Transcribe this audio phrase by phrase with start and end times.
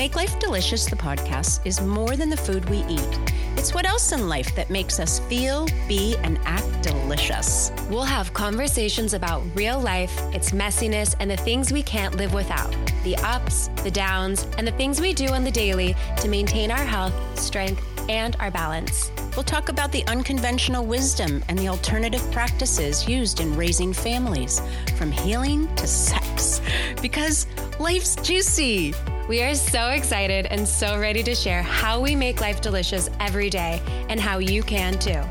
[0.00, 3.18] Make Life Delicious, the podcast, is more than the food we eat.
[3.58, 7.70] It's what else in life that makes us feel, be, and act delicious.
[7.90, 12.74] We'll have conversations about real life, its messiness, and the things we can't live without
[13.04, 16.78] the ups, the downs, and the things we do on the daily to maintain our
[16.78, 19.12] health, strength, and our balance.
[19.36, 24.62] We'll talk about the unconventional wisdom and the alternative practices used in raising families,
[24.96, 26.62] from healing to sex,
[27.02, 27.46] because
[27.78, 28.94] life's juicy.
[29.30, 33.48] We are so excited and so ready to share how we make life delicious every
[33.48, 35.22] day and how you can too.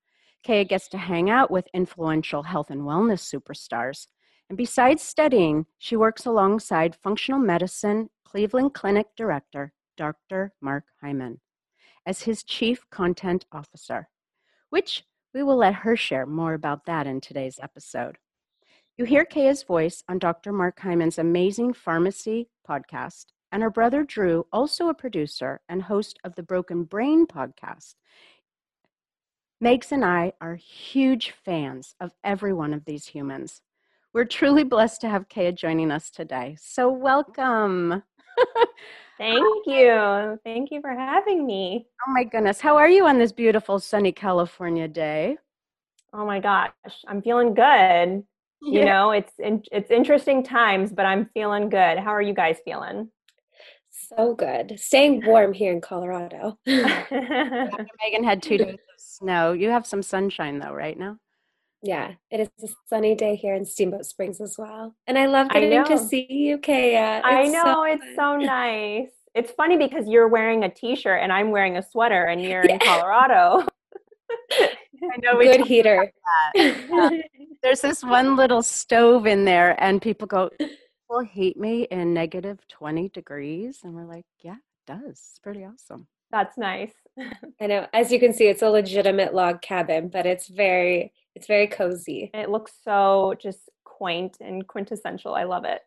[0.46, 4.06] Kaya gets to hang out with influential health and wellness superstars.
[4.48, 10.52] And besides studying, she works alongside functional medicine Cleveland Clinic director, Dr.
[10.60, 11.40] Mark Hyman,
[12.06, 14.08] as his chief content officer
[14.70, 15.04] which
[15.34, 18.16] we will let her share more about that in today's episode.
[18.96, 20.52] You hear Kaya's voice on Dr.
[20.52, 26.34] Mark Hyman's amazing Farmacy podcast, and her brother Dhru, also a producer and host of
[26.34, 27.94] the Broken Brain podcast.
[29.62, 33.60] Megs and I are huge fans of every one of these humans.
[34.12, 36.56] We're truly blessed to have Kaya joining us today.
[36.60, 38.02] So, welcome.
[39.18, 40.38] Thank you.
[40.44, 41.86] Thank you for having me.
[42.08, 42.58] Oh my goodness.
[42.58, 45.36] How are you on this beautiful sunny California day?
[46.14, 46.72] Oh my gosh,
[47.06, 47.62] I'm feeling good.
[47.64, 48.22] Yeah.
[48.62, 51.98] You know, it's it's interesting times, but I'm feeling good.
[51.98, 53.10] How are you guys feeling?
[54.16, 54.78] So good.
[54.78, 56.58] Staying warm here in Colorado.
[56.66, 59.52] Megan had two days of snow.
[59.52, 61.18] You have some sunshine though, right now?
[61.82, 64.94] Yeah, it is a sunny day here in Steamboat Springs as well.
[65.06, 67.18] And I love getting I to see you, Kaya.
[67.18, 69.08] It's I know, so it's so nice.
[69.34, 72.74] It's funny because you're wearing a t-shirt and I'm wearing a sweater and you're yeah.
[72.74, 73.66] in Colorado.
[74.52, 76.12] I know we good heater.
[76.54, 77.10] Yeah.
[77.62, 80.50] There's this one little stove in there and people go,
[81.10, 83.80] Will hate me in negative 20 degrees.
[83.82, 85.10] And we're like, Yeah, it does.
[85.10, 86.06] It's pretty awesome.
[86.30, 86.92] That's nice.
[87.60, 87.86] I know.
[87.92, 92.30] As you can see, it's a legitimate log cabin, but it's very it's very cozy.
[92.32, 95.34] It looks so just quaint and quintessential.
[95.34, 95.82] I love it.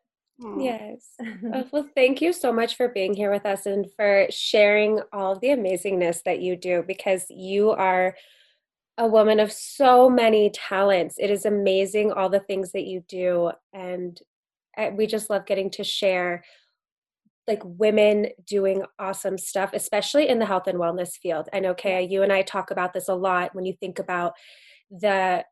[0.60, 1.12] Yes.
[1.56, 5.38] Oh, well, thank you so much for being here with us and for sharing all
[5.38, 8.16] the amazingness that you do because you are
[8.98, 11.16] a woman of so many talents.
[11.20, 13.52] It is amazing all the things that you do.
[13.72, 14.20] And
[14.94, 16.44] we just love getting to share
[17.48, 21.50] like women doing awesome stuff, especially in the health and wellness field.
[21.54, 24.34] I know, Kaya, you and I talk about this a lot when you think about
[24.90, 25.44] the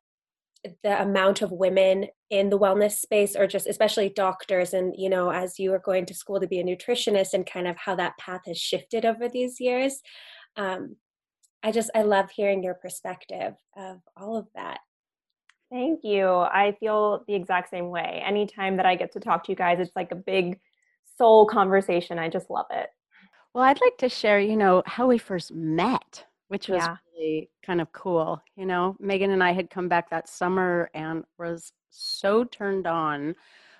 [0.84, 5.32] the amount of women in the wellness space or just especially doctors and you know
[5.32, 8.16] as you are going to school to be a nutritionist and kind of how that
[8.20, 10.02] path has shifted over these years.
[10.56, 10.98] Um,
[11.64, 14.80] i just i love hearing your perspective of all of that
[15.72, 19.52] thank you i feel the exact same way anytime that i get to talk to
[19.52, 20.60] you guys it's like a big
[21.18, 22.90] soul conversation i just love it
[23.54, 26.98] well i'd like to share you know how we first met which was yeah.
[27.16, 28.44] really kind of cool.
[28.58, 33.36] You know, Megan and I had come back that summer and was so turned on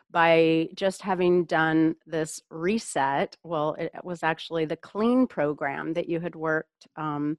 [0.10, 3.36] by just having done this reset.
[3.44, 7.38] Well, it was actually the clean program that you had worked um,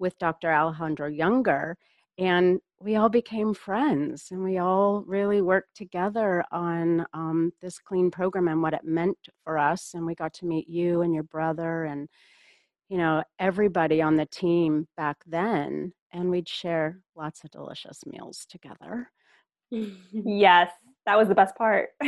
[0.00, 0.50] with Dr.
[0.50, 1.76] Alejandro Junger.
[2.18, 8.10] And we all became friends and we all really worked together on um, this clean
[8.10, 9.92] program and what it meant for us.
[9.94, 12.08] And we got to meet you and your brother and
[12.92, 18.44] you know, everybody on the team back then, and we'd share lots of delicious meals
[18.50, 19.10] together.
[19.70, 20.70] yes,
[21.06, 21.88] that was the best part.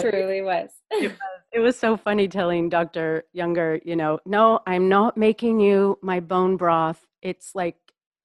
[0.00, 0.70] truly was.
[0.92, 1.18] It, was.
[1.52, 3.24] it was so funny telling Dr.
[3.36, 7.04] Junger, you know, no, I'm not making you my bone broth.
[7.22, 7.74] It's like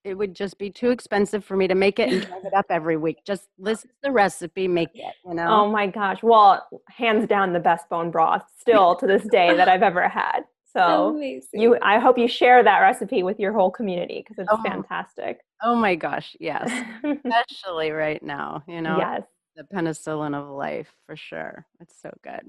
[0.08, 2.66] it would just be too expensive for me to make it and drive it up
[2.70, 3.18] every week.
[3.26, 5.48] Just listen to the recipe, make it, you oh know.
[5.50, 6.20] Oh my gosh.
[6.24, 10.42] Well, hands down the best bone broth still to this day that I've ever had.
[10.72, 11.60] So Amazing.
[11.60, 14.64] you, I hope you share that recipe with your whole community because it's oh.
[14.64, 15.40] fantastic.
[15.62, 16.70] Oh my gosh, yes,
[17.04, 18.64] especially right now.
[18.68, 19.24] You know, yes,
[19.56, 21.66] the penicillin of life for sure.
[21.80, 22.42] It's so good.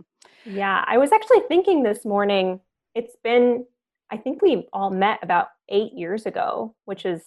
[0.45, 2.61] Yeah, I was actually thinking this morning.
[2.95, 3.65] It's been,
[4.11, 7.23] I think we all met about eight years ago, which is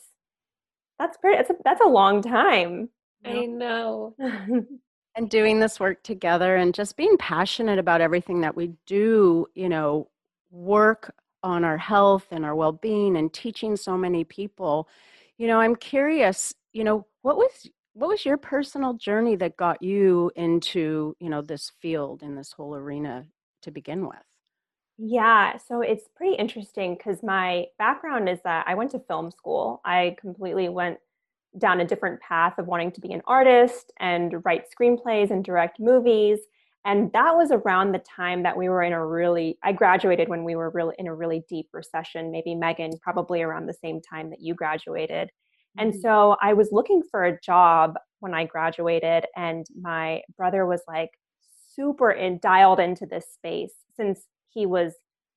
[1.02, 1.38] that's pretty.
[1.38, 2.90] That's a, that's a long time.
[3.26, 4.16] I know.
[5.16, 9.68] and doing this work together and just being passionate about everything that we do, you
[9.68, 10.10] know,
[10.52, 14.88] work on our health and our well-being and teaching so many people.
[15.40, 19.82] You know, I'm curious, you know, what was what was your personal journey that got
[19.82, 23.26] you into, you know, this field in this whole arena
[23.64, 24.31] to begin with?
[25.04, 29.82] Yeah, so it's pretty interesting because my background is that I went to film school.
[29.84, 31.00] I completely went
[31.58, 35.80] down a different path of wanting to be an artist and write screenplays and direct
[35.80, 36.42] movies.
[36.86, 40.44] And that was around the time that we were in a really, I graduated when
[40.44, 44.30] we were really in a really deep recession, maybe Megan, probably around the same time
[44.30, 45.30] that you graduated.
[45.30, 45.82] Mm-hmm.
[45.82, 50.82] And so I was looking for a job when I graduated, and my brother was
[50.88, 51.10] like
[51.76, 54.94] super in, dialed into this space since he was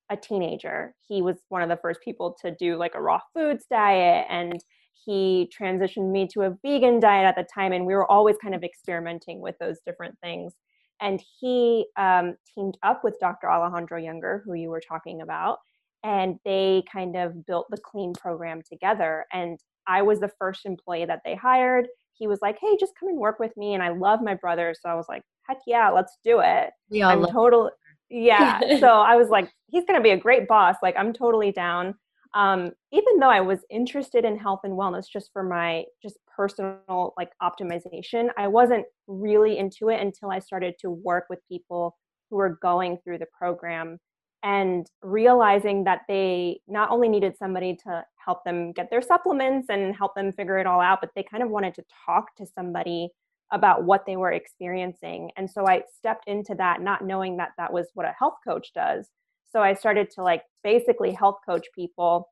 [0.09, 0.93] a teenager.
[1.07, 4.63] He was one of the first people to do like a raw foods diet and
[5.05, 8.55] he transitioned me to a vegan diet at the time and we were always kind
[8.55, 10.53] of experimenting with those different things.
[11.01, 15.59] And he um, teamed up with dr alejandro Junger who you were talking about
[16.03, 19.25] and they kind of built the clean program together.
[19.33, 21.87] And i was the first employee that they hired.
[22.13, 24.73] He was like hey just come and work with me and i love my brother
[24.79, 26.71] so i was like heck yeah let's do it.
[26.89, 27.71] We all i'm totally
[28.09, 31.51] yeah so i was like he's going to be a great boss like i'm totally
[31.51, 31.95] down.
[32.35, 37.13] Um, even though I was interested in health and wellness just for my just personal
[37.17, 41.95] like optimization, I wasn't really into it until I started to work with people
[42.29, 43.99] who were going through the program
[44.43, 49.95] and realizing that they not only needed somebody to help them get their supplements and
[49.95, 53.07] help them figure it all out, but they kind of wanted to talk to somebody
[53.51, 55.31] about what they were experiencing.
[55.37, 58.73] And so I stepped into that not knowing that that was what a health coach
[58.73, 59.09] does
[59.55, 62.29] so I started to like basically health coach people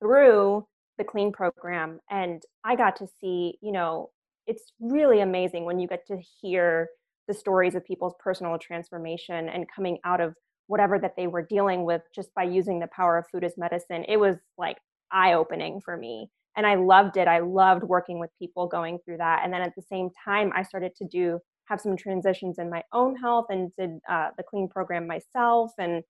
[0.00, 0.66] through
[0.98, 1.98] the clean program.
[2.10, 4.10] And I got to see, you know,
[4.46, 6.88] it's really amazing when you get to hear
[7.26, 10.34] the stories of people's personal transformation and coming out of
[10.66, 14.04] whatever that they were dealing with just by using the power of food as medicine.
[14.06, 14.76] It was like
[15.10, 16.28] eye opening for me.
[16.56, 17.28] And I loved it.
[17.28, 19.40] I loved working with people going through that.
[19.42, 22.82] And then at the same time, I started to do have some transitions in my
[22.92, 26.02] own health and did uh, the clean program myself and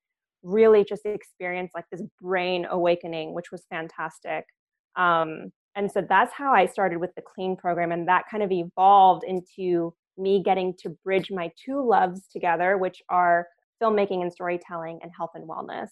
[0.43, 4.45] really just experienced like this brain awakening, which was fantastic.
[4.97, 8.53] Um, and so that's how I started with the clean program, and that kind of
[8.53, 13.47] evolved into me getting to bridge my two loves together, which are
[13.83, 15.89] filmmaking and storytelling and health and wellness.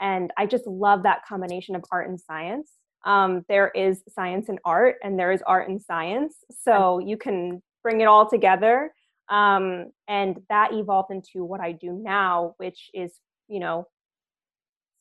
[0.00, 2.72] And I just love that combination of art and science.
[3.04, 6.36] Um, there is science and art, and there is art and science.
[6.50, 8.92] So you can bring it all together.
[9.28, 13.20] Um, and that evolved into what I do now, which is
[13.50, 13.86] you know,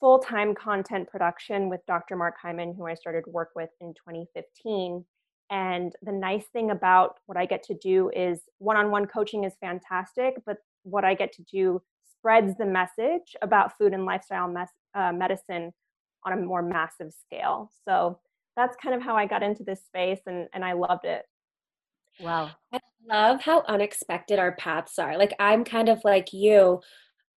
[0.01, 2.17] full time content production with Dr.
[2.17, 5.05] Mark Hyman, who I started work with in 2015.
[5.51, 9.45] And the nice thing about what I get to do is one on one coaching
[9.45, 11.81] is fantastic, but what I get to do
[12.17, 15.71] spreads the message about food and lifestyle mes- uh, medicine
[16.25, 17.71] on a more massive scale.
[17.87, 18.19] So
[18.55, 21.23] that's kind of how I got into this space and, and I loved it.
[22.19, 22.51] Wow.
[22.73, 25.17] I love how unexpected our paths are.
[25.17, 26.81] Like, I'm kind of like you.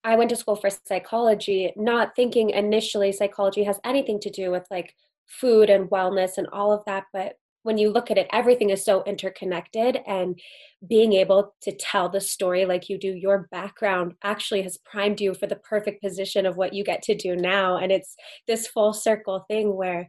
[0.05, 4.67] I went to school for psychology, not thinking initially psychology has anything to do with
[4.71, 4.95] like
[5.27, 7.05] food and wellness and all of that.
[7.13, 10.39] But when you look at it, everything is so interconnected, and
[10.87, 15.35] being able to tell the story like you do, your background actually has primed you
[15.35, 17.77] for the perfect position of what you get to do now.
[17.77, 18.17] And it's
[18.47, 20.09] this full circle thing where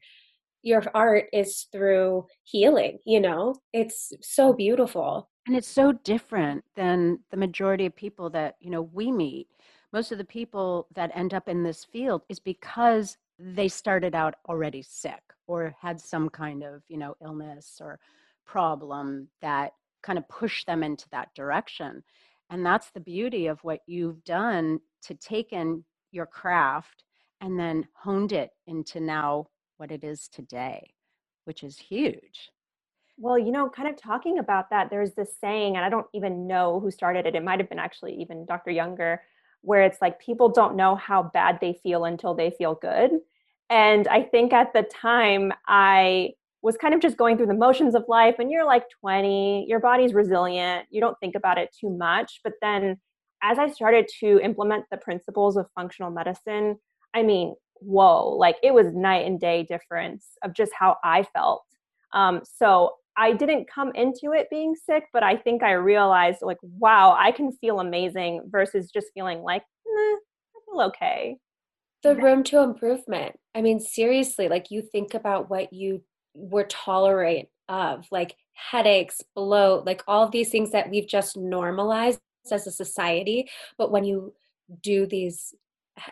[0.63, 5.29] your art is through healing, you know, it's so beautiful.
[5.45, 9.47] And it's so different than the majority of people that, you know, we meet
[9.91, 14.35] most of the people that end up in this field is because they started out
[14.47, 17.99] already sick or had some kind of you know illness or
[18.45, 19.71] problem that
[20.01, 22.03] kind of pushed them into that direction
[22.49, 27.03] and that's the beauty of what you've done to take in your craft
[27.41, 29.45] and then honed it into now
[29.77, 30.93] what it is today
[31.45, 32.49] which is huge
[33.17, 36.47] well, you know, kind of talking about that, there's this saying, and I don't even
[36.47, 37.35] know who started it.
[37.35, 38.71] It might have been actually even Dr.
[38.71, 39.19] Junger,
[39.63, 43.11] where it's like people don't know how bad they feel until they feel good.
[43.69, 47.95] And I think at the time I was kind of just going through the motions
[47.95, 51.89] of life and you're like 20, your body's resilient, you don't think about it too
[51.89, 52.97] much, but then
[53.41, 56.77] as I started to implement the principles of functional medicine,
[57.13, 61.63] I mean, whoa, like it was night and day difference of just how I felt.
[62.13, 66.57] Um, so I didn't come into it being sick, but I think I realized like,
[66.61, 70.15] wow, I can feel amazing versus just feeling like, I
[70.65, 71.37] feel okay.
[72.01, 73.39] The room to improvement.
[73.55, 76.03] I mean, seriously, like you think about what you
[76.33, 82.19] were tolerant of, like headaches, bloat, like all these things that we've just normalized
[82.51, 83.49] as a society.
[83.77, 84.33] But when you
[84.81, 85.53] do these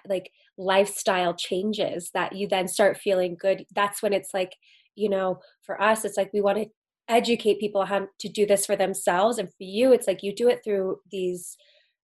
[0.07, 4.55] like lifestyle changes that you then start feeling good, that's when it's like,
[4.95, 6.69] you know, for us, it's like we want to
[7.07, 9.37] educate people how to do this for themselves.
[9.37, 11.57] And for you, it's like you do it through these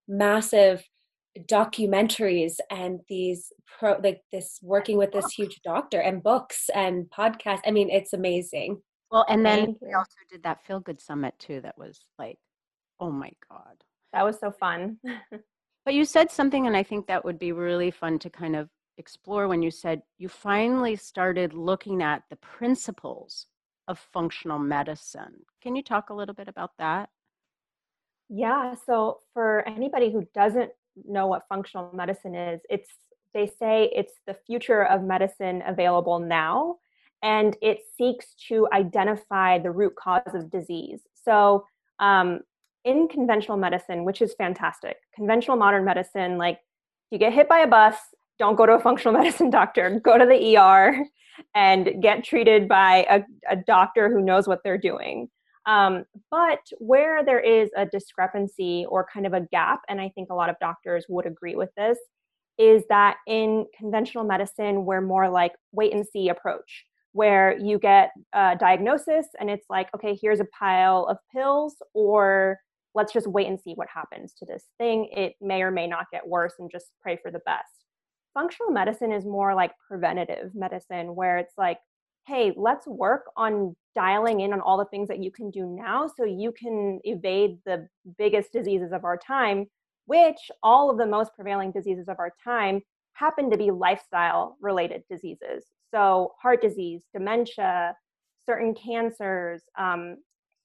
[0.07, 0.83] massive
[1.45, 7.61] documentaries and these pro like this working with this huge doctor and books and podcasts.
[7.65, 8.81] I mean, it's amazing.
[9.11, 11.61] Well, and then we also did that feel good summit too.
[11.61, 12.37] That was like,
[12.99, 13.83] oh my God.
[14.13, 14.97] That was so fun.
[15.85, 18.69] but you said something, and I think that would be really fun to kind of
[18.97, 23.45] explore when you said you finally started looking at the principles
[23.87, 25.45] of functional medicine.
[25.61, 27.09] Can you talk a little bit about that?
[28.29, 30.71] Yeah, so for anybody who doesn't
[31.05, 32.89] know what functional medicine is, it's
[33.33, 36.77] they say it's the future of medicine available now
[37.23, 41.01] and it seeks to identify the root cause of disease.
[41.23, 41.65] So,
[41.99, 42.41] um,
[42.85, 46.59] in conventional medicine, which is fantastic, conventional modern medicine, like
[47.11, 47.95] you get hit by a bus,
[48.39, 51.05] don't go to a functional medicine doctor, go to the ER
[51.55, 55.29] and get treated by a, a doctor who knows what they're doing.
[55.65, 60.29] Um, but where there is a discrepancy or kind of a gap, and I think
[60.29, 61.97] a lot of doctors would agree with this,
[62.57, 68.11] is that in conventional medicine, we're more like wait and see approach where you get
[68.33, 72.57] a diagnosis and it's like, okay, here's a pile of pills, or
[72.95, 75.09] let's just wait and see what happens to this thing.
[75.11, 77.86] It may or may not get worse and just pray for the best.
[78.37, 81.79] Functional medicine is more like preventative medicine, where it's like,
[82.27, 86.05] hey, let's work on dialing in on all the things that you can do now
[86.05, 87.87] so you can evade the
[88.19, 89.65] biggest diseases of our time,
[90.05, 92.79] which all of the most prevailing diseases of our time
[93.13, 95.65] happen to be lifestyle related diseases.
[95.89, 97.95] So, heart disease, dementia,
[98.45, 100.17] certain cancers, um,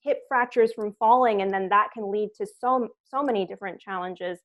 [0.03, 4.41] hip fractures from falling, and then that can lead to so so many different challenges.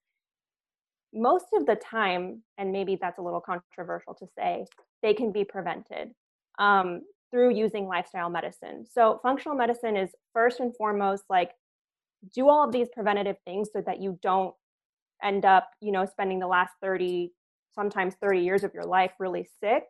[1.19, 4.65] Most of the time, and maybe that's a little controversial to say,
[5.01, 6.12] they can be prevented
[6.59, 8.86] um, through using lifestyle medicine.
[8.89, 11.51] So, functional medicine is first and foremost like
[12.33, 14.53] do all of these preventative things so that you don't
[15.24, 17.31] end up, you know, spending the last 30,
[17.74, 19.83] sometimes 30 years of your life really sick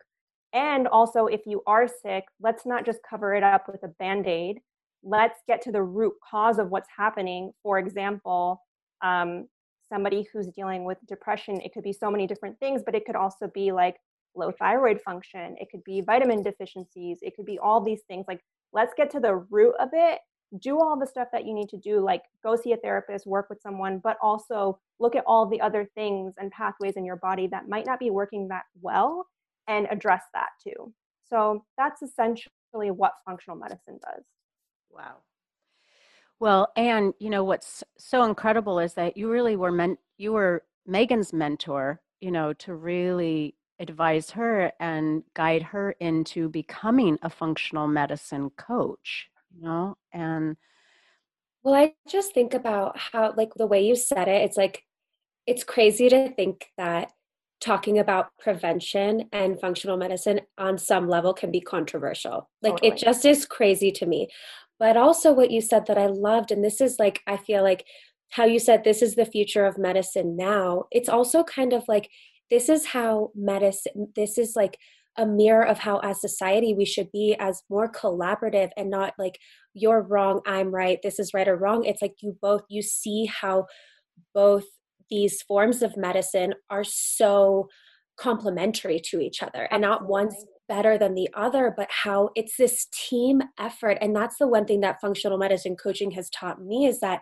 [0.53, 4.27] and also, if you are sick, let's not just cover it up with a band
[4.27, 4.59] aid.
[5.03, 7.51] Let's get to the root cause of what's happening.
[7.63, 8.63] For example,
[9.03, 9.47] um,
[9.89, 13.15] somebody who's dealing with depression, it could be so many different things, but it could
[13.15, 13.95] also be like
[14.35, 18.25] low thyroid function, it could be vitamin deficiencies, it could be all these things.
[18.27, 18.41] Like,
[18.73, 20.19] let's get to the root of it.
[20.59, 23.49] Do all the stuff that you need to do, like go see a therapist, work
[23.49, 27.47] with someone, but also look at all the other things and pathways in your body
[27.47, 29.27] that might not be working that well
[29.67, 30.93] and address that too.
[31.29, 34.23] So that's essentially what functional medicine does.
[34.89, 35.17] Wow.
[36.39, 40.63] Well, and you know what's so incredible is that you really were meant you were
[40.85, 47.87] Megan's mentor, you know, to really advise her and guide her into becoming a functional
[47.87, 50.57] medicine coach, you know, and
[51.63, 54.83] well, I just think about how like the way you said it, it's like
[55.45, 57.11] it's crazy to think that
[57.59, 62.49] talking about prevention and functional medicine on some level can be controversial.
[62.61, 62.91] Like totally.
[62.91, 64.29] it just is crazy to me.
[64.79, 67.85] But also what you said that I loved and this is like I feel like
[68.29, 70.83] how you said this is the future of medicine now.
[70.91, 72.09] It's also kind of like
[72.49, 74.77] this is how medicine this is like
[75.17, 79.39] a mirror of how as society we should be as more collaborative and not like
[79.73, 83.25] you're wrong i'm right this is right or wrong it's like you both you see
[83.25, 83.65] how
[84.33, 84.65] both
[85.09, 87.67] these forms of medicine are so
[88.17, 92.87] complementary to each other and not one's better than the other but how it's this
[92.91, 93.97] team effort.
[94.01, 97.21] And that's the one thing that functional medicine coaching has taught me is that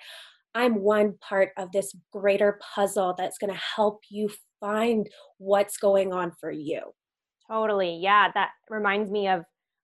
[0.55, 6.13] i'm one part of this greater puzzle that's going to help you find what's going
[6.13, 6.81] on for you.
[7.47, 7.99] Totally.
[8.01, 9.43] Yeah that reminds me of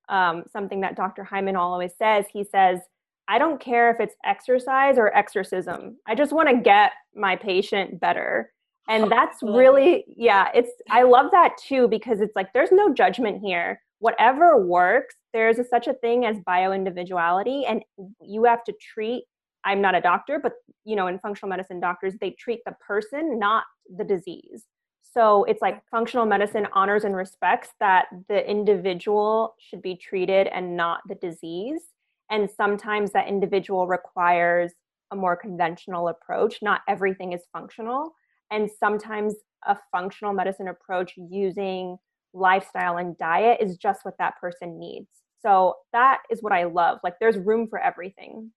[0.10, 2.26] um, something that dr hyman always says.
[2.32, 2.80] He says
[3.28, 5.98] I don't care if it's exercise or exorcism.
[6.08, 8.52] I just want to get my patient better.
[8.90, 12.94] And oh, that's really, yeah, it's, I love that too because it's like there's no
[12.94, 13.82] judgment here.
[14.00, 17.84] Whatever works, there's a, such a thing as bio individuality, and
[18.22, 19.26] you have to treat.
[19.64, 23.38] I'm not a doctor, but you know, in functional medicine, doctors they treat the person,
[23.38, 23.64] not
[23.96, 24.66] the disease.
[25.14, 30.76] So it's like functional medicine honors and respects that the individual should be treated and
[30.76, 31.82] not the disease.
[32.30, 34.72] And sometimes that individual requires
[35.12, 36.60] a more conventional approach.
[36.62, 38.14] Not everything is functional.
[38.52, 41.98] And sometimes a functional medicine approach using
[42.34, 45.08] lifestyle and diet is just what that person needs.
[45.42, 47.00] So that is what I love.
[47.04, 48.52] Like there's room for everything.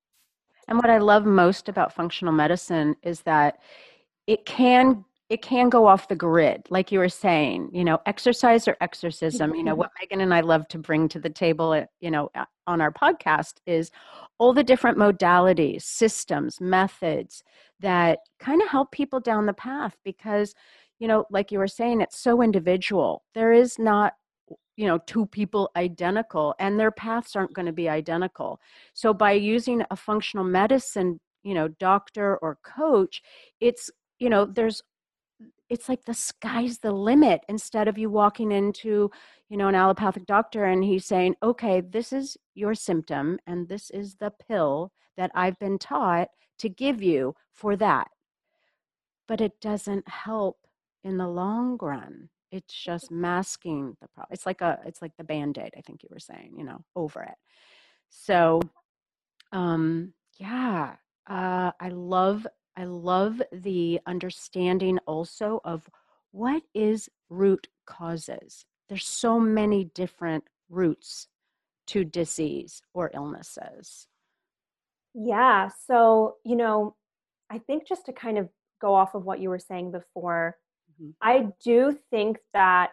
[0.68, 3.58] And what I love most about functional medicine is that
[4.26, 8.68] it can it can go off the grid like you were saying you know exercise
[8.68, 11.84] or exorcism you know what megan and i love to bring to the table uh,
[12.00, 12.30] you know
[12.66, 13.90] on our podcast is
[14.38, 17.42] all the different modalities systems methods
[17.80, 20.54] that kind of help people down the path because
[20.98, 23.22] you know like you were saying it's so individual.
[23.34, 24.14] There is not
[24.76, 28.60] you know two people identical and their paths aren't going to be identical.
[28.94, 33.20] So by using a functional medicine you know doctor or coach
[33.60, 34.82] it's you know there's
[35.70, 39.10] it's like the sky's the limit instead of you walking into
[39.48, 43.90] you know an allopathic doctor and he's saying okay this is your symptom and this
[43.90, 46.28] is the pill that i've been taught
[46.58, 48.08] to give you for that.
[49.26, 50.58] But it doesn't help
[51.02, 52.28] in the long run.
[52.50, 56.08] It's just masking the problem it's like a it's like the band-aid i think you
[56.12, 57.34] were saying you know over it.
[58.10, 58.60] So
[59.52, 60.94] um yeah
[61.28, 65.88] uh i love I love the understanding also of
[66.32, 68.66] what is root causes.
[68.88, 71.28] There's so many different roots
[71.86, 74.08] to disease or illnesses.
[75.14, 75.70] Yeah.
[75.86, 76.96] So, you know,
[77.50, 78.48] I think just to kind of
[78.80, 80.56] go off of what you were saying before,
[81.00, 81.10] mm-hmm.
[81.22, 82.92] I do think that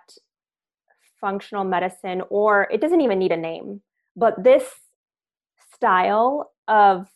[1.19, 3.81] functional medicine, or it doesn't even need a name,
[4.15, 4.65] but this
[5.73, 7.07] style of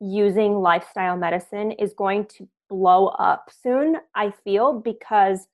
[0.00, 5.46] using lifestyle medicine is going to blow up soon, I feel, because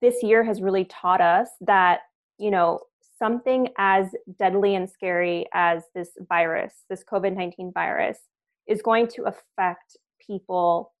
[0.00, 2.00] this year has really taught us that,
[2.38, 2.80] you know,
[3.18, 8.18] something as deadly and scary as this virus, this COVID 19 virus,
[8.66, 10.92] is going to affect people.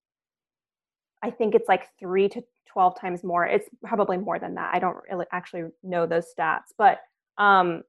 [1.22, 3.46] I think it's like three to 12 times more.
[3.46, 4.74] It's probably more than that.
[4.74, 7.00] I don't really actually know those stats, but
[7.38, 7.82] um,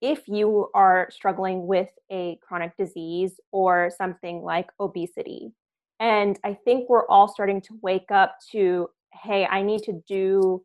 [0.00, 5.52] if you are struggling with a chronic disease or something like obesity.
[6.00, 10.62] And I think we're all starting to wake up to hey, I need to do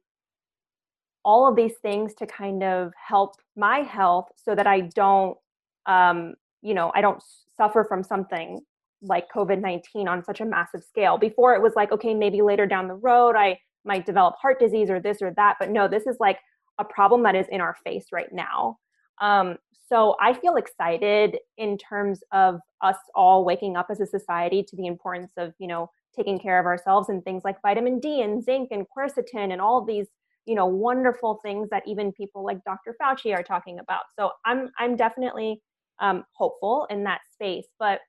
[1.24, 5.38] all of these things to kind of help my health so that I don't,
[5.86, 7.24] um, you know, I don't
[7.56, 8.60] suffer from something
[9.02, 11.18] like COVID 19 on such a massive scale.
[11.18, 14.90] Before it was like, okay, maybe later down the road, I might develop heart disease
[14.90, 15.56] or this or that.
[15.60, 16.40] But no, this is like
[16.80, 18.78] a problem that is in our face right now.
[19.22, 19.58] Um,
[19.90, 24.76] so I feel excited in terms of us all waking up as a society to
[24.76, 28.44] the importance of, you know, taking care of ourselves and things like vitamin D and
[28.44, 30.08] zinc and quercetin and all these,
[30.46, 32.96] you know, wonderful things that even people like Dr.
[33.02, 34.04] Fauci are talking about.
[34.18, 35.62] So I'm I'm definitely
[36.00, 37.68] um, hopeful in that space.
[37.80, 38.00] But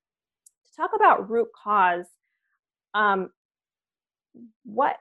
[0.66, 2.06] to talk about root cause,
[2.94, 3.30] um,
[4.64, 4.96] what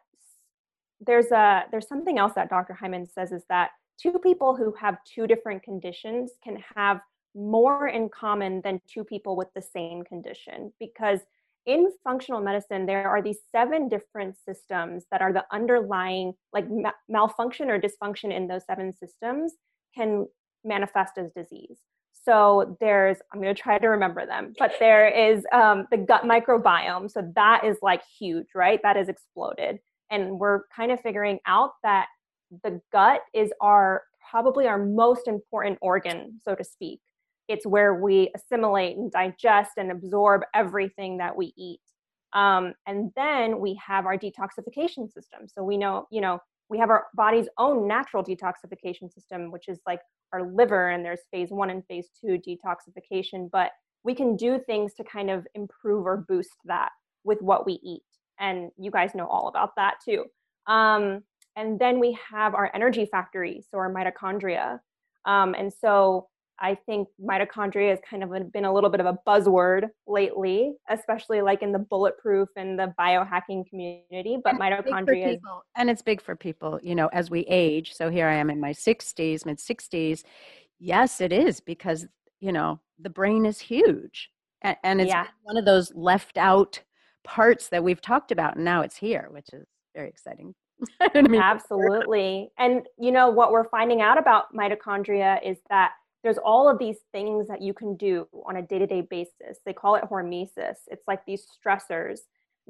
[1.06, 2.74] there's a there's something else that Dr.
[2.74, 7.00] Hyman says is that two people who have two different conditions can have
[7.36, 11.20] more in common than two people with the same condition because
[11.66, 16.92] in functional medicine there are these seven different systems that are the underlying like ma-
[17.10, 19.54] malfunction or dysfunction in those seven systems
[19.96, 20.28] can
[20.64, 21.80] manifest as disease.
[22.26, 26.24] So there's i'm going to try to remember them but there is um, the gut
[26.24, 27.10] microbiome.
[27.10, 28.80] So that is like huge right?
[28.84, 29.80] That is exploded.
[30.12, 32.08] And we're kind of figuring out that
[32.64, 37.00] the gut is our probably our most important organ, so to speak.
[37.48, 41.82] It's where we assimilate and digest and absorb everything that we eat.
[42.34, 45.48] Um, and then we have our detoxification system.
[45.48, 46.40] So we know, you know,
[46.70, 50.00] we have our body's own natural detoxification system, which is like
[50.32, 53.52] our liver, and there's phase one and phase two detoxification.
[53.52, 53.72] But
[54.04, 56.90] we can do things to kind of improve or boost that
[57.24, 58.02] with what we eat.
[58.40, 60.26] And you guys know all about that too.
[60.66, 61.24] Um,
[61.56, 64.80] and then we have our energy factory, so our mitochondria.
[65.26, 66.28] Um, and so
[66.60, 71.42] I think mitochondria has kind of been a little bit of a buzzword lately, especially
[71.42, 74.38] like in the bulletproof and the biohacking community.
[74.44, 75.40] But and mitochondria is.
[75.76, 77.94] And it's big for people, you know, as we age.
[77.94, 80.24] So here I am in my 60s, mid 60s.
[80.80, 82.08] Yes, it is because,
[82.40, 84.30] you know, the brain is huge.
[84.62, 85.28] And, and it's yeah.
[85.44, 86.82] one of those left out
[87.24, 88.56] parts that we've talked about.
[88.56, 90.54] And now it's here, which is very exciting.
[91.16, 92.52] Absolutely.
[92.58, 96.98] And you know what we're finding out about mitochondria is that there's all of these
[97.12, 99.60] things that you can do on a day-to-day basis.
[99.66, 100.76] They call it hormesis.
[100.88, 102.20] It's like these stressors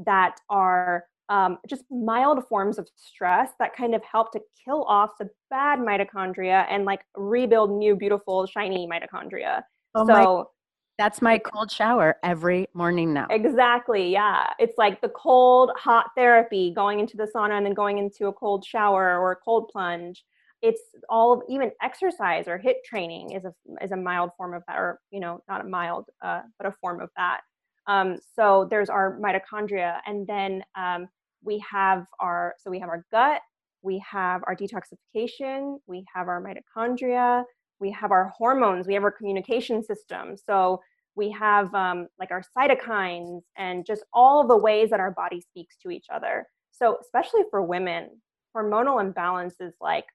[0.05, 5.11] that are um, just mild forms of stress that kind of help to kill off
[5.19, 9.61] the bad mitochondria and like rebuild new, beautiful, shiny mitochondria.
[9.95, 10.49] Oh so
[10.97, 13.27] that's my cold shower every morning now.
[13.29, 14.11] Exactly.
[14.11, 14.53] Yeah.
[14.59, 18.33] It's like the cold, hot therapy, going into the sauna and then going into a
[18.33, 20.23] cold shower or a cold plunge.
[20.61, 23.53] It's all even exercise or HIIT training is a
[23.83, 26.71] is a mild form of that, or you know, not a mild, uh, but a
[26.71, 27.41] form of that.
[27.87, 31.09] Um, so there's our mitochondria, and then um,
[31.43, 33.41] we have our so we have our gut,
[33.81, 37.43] we have our detoxification, we have our mitochondria,
[37.79, 40.35] we have our hormones, we have our communication system.
[40.37, 40.81] So
[41.15, 45.77] we have um, like our cytokines and just all the ways that our body speaks
[45.83, 46.47] to each other.
[46.71, 48.09] So especially for women,
[48.55, 50.05] hormonal imbalance is like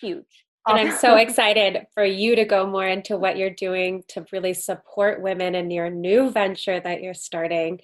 [0.00, 0.44] huge.
[0.66, 4.54] And I'm so excited for you to go more into what you're doing to really
[4.54, 7.80] support women in your new venture that you're starting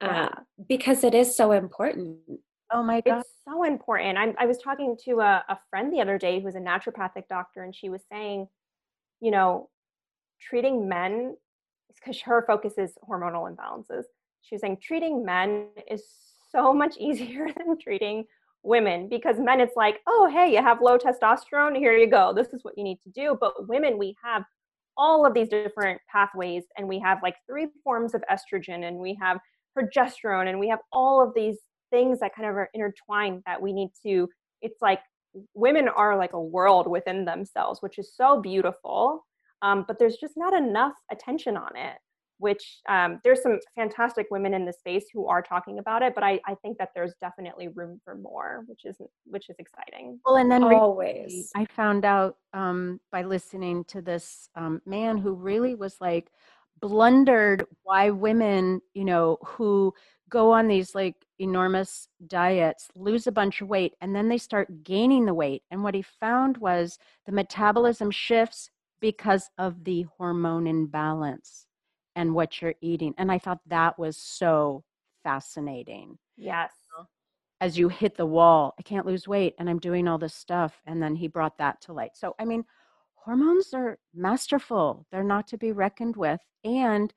[0.00, 0.28] uh,
[0.68, 2.18] because it is so important.
[2.72, 3.20] Oh my God.
[3.20, 4.18] It's so important.
[4.18, 7.62] I'm, I was talking to a, a friend the other day who's a naturopathic doctor,
[7.62, 8.48] and she was saying,
[9.20, 9.68] you know,
[10.40, 11.36] treating men,
[11.94, 14.04] because her focus is hormonal imbalances.
[14.42, 16.04] She was saying treating men is
[16.50, 18.24] so much easier than treating
[18.62, 22.48] women because men it's like oh hey you have low testosterone here you go this
[22.48, 24.42] is what you need to do but women we have
[24.96, 29.16] all of these different pathways and we have like three forms of estrogen and we
[29.20, 29.38] have
[29.78, 31.58] progesterone and we have all of these
[31.90, 34.28] things that kind of are intertwined that we need to
[34.62, 35.00] it's like
[35.54, 39.24] women are like a world within themselves which is so beautiful
[39.62, 41.96] um, but there's just not enough attention on it
[42.38, 46.22] which um, there's some fantastic women in the space who are talking about it, but
[46.22, 50.20] I, I think that there's definitely room for more, which is which is exciting.
[50.24, 55.32] Well, and then always I found out um, by listening to this um, man who
[55.32, 56.30] really was like
[56.80, 59.94] blundered why women, you know, who
[60.28, 64.82] go on these like enormous diets lose a bunch of weight and then they start
[64.82, 70.66] gaining the weight and what he found was the metabolism shifts because of the hormone
[70.66, 71.66] imbalance
[72.14, 73.14] and what you're eating.
[73.18, 74.82] And I thought that was so
[75.22, 76.18] fascinating.
[76.36, 76.72] Yes.
[77.60, 80.80] As you hit the wall, I can't lose weight and I'm doing all this stuff.
[80.86, 82.16] And then he brought that to light.
[82.16, 82.64] So, I mean,
[83.14, 86.40] hormones are masterful, they're not to be reckoned with.
[86.64, 87.12] And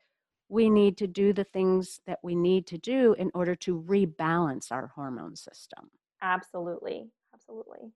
[0.50, 4.72] we need to do the things that we need to do in order to rebalance
[4.72, 5.92] our hormone system.
[6.22, 7.08] Absolutely.
[7.34, 7.92] Absolutely.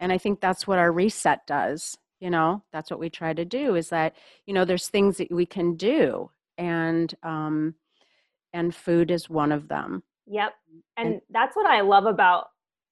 [0.00, 1.96] And I think that's what our reset does.
[2.20, 4.16] You know, that's what we try to do is that,
[4.46, 7.74] you know, there's things that we can do and um,
[8.52, 10.02] and food is one of them.
[10.26, 10.52] Yep,
[10.96, 12.46] and, and that's what I love about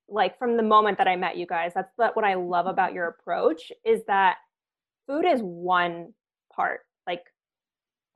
[0.08, 1.72] like from the moment that I met you guys.
[1.74, 4.36] That's what I love about your approach is that
[5.06, 6.14] food is one
[6.54, 6.85] part.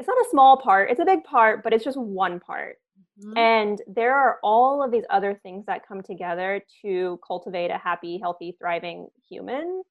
[0.01, 2.79] It's not a small part; it's a big part, but it's just one part.
[3.23, 3.37] Mm-hmm.
[3.37, 8.19] And there are all of these other things that come together to cultivate a happy,
[8.19, 9.83] healthy, thriving human.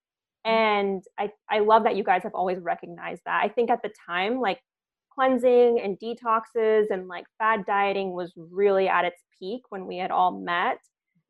[0.46, 0.50] Mm-hmm.
[0.52, 3.42] And I, I love that you guys have always recognized that.
[3.44, 4.60] I think at the time, like
[5.14, 10.12] cleansing and detoxes and like fad dieting was really at its peak when we had
[10.12, 10.80] all met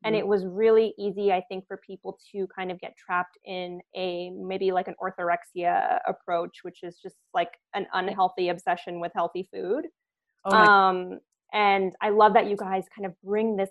[0.04, 0.28] and it mm-hmm.
[0.28, 4.72] was really easy i think for people to kind of get trapped in a maybe
[4.72, 9.86] like an orthorexia approach which is just like an unhealthy obsession with healthy food
[10.46, 11.18] oh um
[11.52, 13.70] and i love that you guys kind of bring this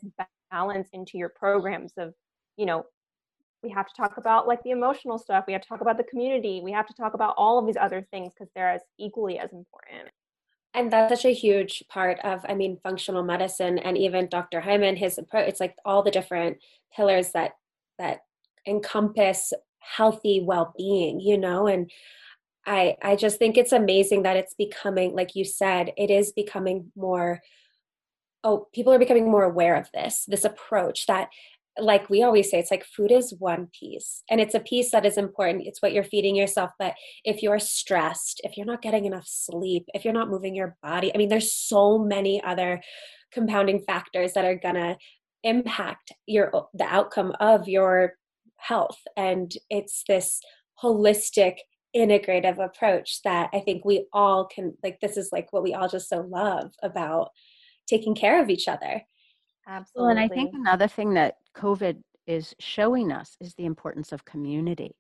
[0.52, 2.14] balance into your programs of
[2.58, 2.84] you know
[3.62, 6.04] we have to talk about like the emotional stuff we have to talk about the
[6.04, 9.38] community we have to talk about all of these other things because they're as equally
[9.38, 10.10] as important
[10.74, 14.96] and that's such a huge part of i mean functional medicine and even dr hyman
[14.96, 16.58] his approach it's like all the different
[16.96, 17.54] pillars that
[17.98, 18.22] that
[18.68, 21.68] encompass healthy well-being you know?
[21.68, 21.90] And
[22.66, 26.92] i i just think it's amazing that it's becoming like you said it is becoming
[26.96, 27.40] more
[28.44, 31.30] oh people are becoming more aware of this this approach that
[31.82, 35.06] like we always say, it's like food is one piece and it's a piece that
[35.06, 35.68] is important.
[35.68, 36.72] It's what you're feeding yourself.
[36.80, 40.78] But if you're stressed, if you're not getting enough sleep, if you're not moving your
[40.82, 42.82] body, I mean, there's so many other
[43.32, 44.98] compounding factors that are to
[45.44, 48.14] impact your the outcome of your
[48.58, 50.42] health and it's this
[50.84, 51.58] holistic
[51.96, 55.88] integrative approach that i think we all can like this is like what we all
[55.88, 57.30] just so love about
[57.88, 59.02] taking care of each other
[59.70, 60.02] Absolutely.
[60.02, 64.26] Well, and I think another thing that COVID is showing us is the importance of
[64.26, 64.96] community,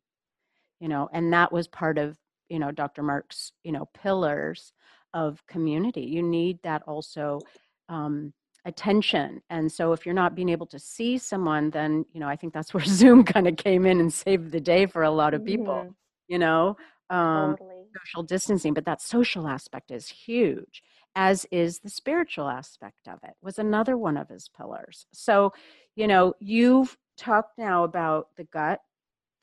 [0.80, 2.18] you know, and that was part of,
[2.50, 3.02] you know, Dr.
[3.02, 4.74] Mark's, you know, pillars
[5.14, 6.02] of community.
[6.02, 7.40] You need that also
[7.88, 8.32] um,
[8.66, 9.42] attention.
[9.50, 12.54] And so if you're not being able to see someone, then, you know, I think
[12.54, 15.44] that's where Zoom kind of came in and saved the day for a lot of
[15.44, 15.92] people, mm-hmm.
[16.28, 16.78] you know,
[17.10, 17.86] um, totally.
[18.00, 20.84] social distancing, but that social aspect is huge.
[21.16, 25.06] As is the spiritual aspect of it was another one of his pillars.
[25.14, 25.54] So
[25.96, 28.80] you know you've talked now about the gut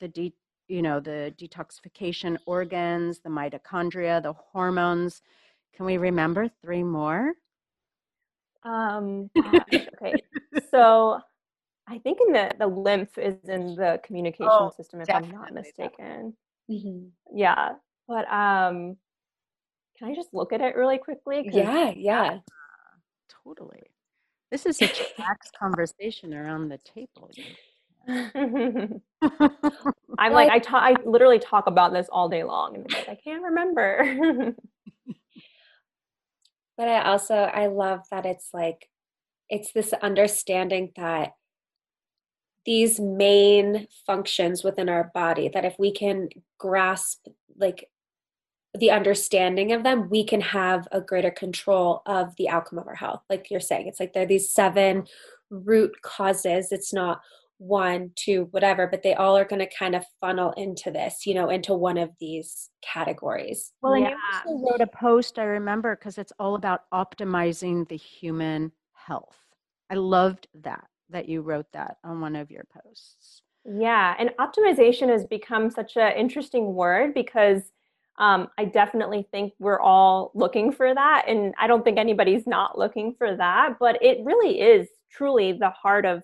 [0.00, 0.34] the de-
[0.68, 5.22] you know the detoxification organs the mitochondria the hormones.
[5.74, 7.32] Can we remember three more?
[8.64, 10.22] Um gosh, okay.
[10.70, 11.20] So
[11.88, 15.52] i think in the the lymph is in the communication oh, system if i'm not
[15.52, 16.34] mistaken.
[16.70, 17.06] Mm-hmm.
[17.32, 17.74] yeah
[18.08, 18.96] but um
[19.98, 21.48] can I just look at it really quickly?
[21.52, 22.22] Yeah, yeah.
[22.22, 22.38] Uh,
[23.44, 23.82] totally.
[24.50, 27.30] This is such a relaxed conversation around the table.
[30.18, 33.16] I'm like I talk I literally talk about this all day long and like, I
[33.16, 34.54] can't remember.
[36.76, 38.88] but I also I love that it's like
[39.48, 41.32] it's this understanding that
[42.64, 46.28] these main functions within our body that if we can
[46.58, 47.26] grasp
[47.58, 47.88] like
[48.76, 52.94] the understanding of them, we can have a greater control of the outcome of our
[52.94, 53.22] health.
[53.30, 55.06] Like you're saying, it's like there are these seven
[55.50, 56.72] root causes.
[56.72, 57.20] It's not
[57.58, 61.34] one, two, whatever, but they all are going to kind of funnel into this, you
[61.34, 63.72] know, into one of these categories.
[63.80, 64.10] Well, and yeah.
[64.10, 69.38] you also wrote a post, I remember, because it's all about optimizing the human health.
[69.90, 73.42] I loved that, that you wrote that on one of your posts.
[73.64, 77.62] Yeah, and optimization has become such an interesting word because
[78.18, 81.24] um, I definitely think we're all looking for that.
[81.28, 85.70] And I don't think anybody's not looking for that, but it really is truly the
[85.70, 86.22] heart of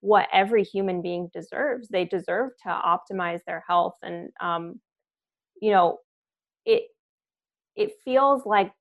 [0.00, 1.88] what every human being deserves.
[1.88, 3.96] They deserve to optimize their health.
[4.02, 4.80] And, um,
[5.60, 5.98] you know,
[6.64, 6.84] it,
[7.74, 8.72] it feels like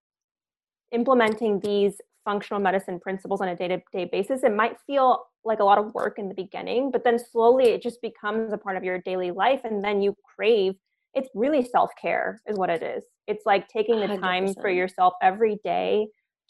[0.91, 5.78] implementing these functional medicine principles on a day-to-day basis it might feel like a lot
[5.78, 9.00] of work in the beginning but then slowly it just becomes a part of your
[9.02, 10.74] daily life and then you crave
[11.15, 13.04] it's really self-care is what it is.
[13.28, 14.62] It's like taking the time 100%.
[14.62, 16.08] for yourself every day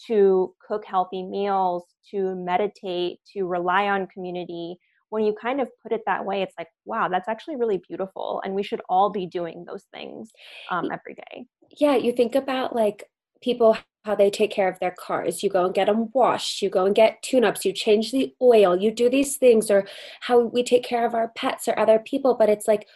[0.07, 4.77] to cook healthy meals to meditate to rely on community.
[5.09, 8.41] When you kind of put it that way it's like wow that's actually really beautiful
[8.43, 10.31] and we should all be doing those things
[10.69, 11.45] um, every day.
[11.77, 13.05] Yeah you think about like
[13.41, 15.41] people how they take care of their cars.
[15.41, 16.61] You go and get them washed.
[16.61, 17.65] You go and get tune-ups.
[17.65, 18.79] You change the oil.
[18.79, 19.87] You do these things or
[20.21, 22.35] how we take care of our pets or other people.
[22.35, 22.87] But it's like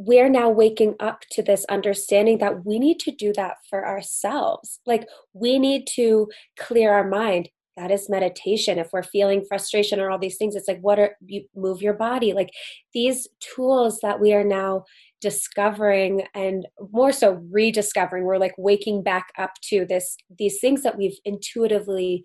[0.00, 4.78] we're now waking up to this understanding that we need to do that for ourselves.
[4.86, 7.48] Like we need to clear our mind.
[7.76, 8.78] That is meditation.
[8.78, 11.94] If we're feeling frustration or all these things, it's like, what are you move your
[11.94, 12.32] body?
[12.32, 12.50] Like
[12.94, 14.84] these tools that we are now
[15.20, 20.96] discovering and more so rediscovering, we're like waking back up to this, these things that
[20.96, 22.24] we've intuitively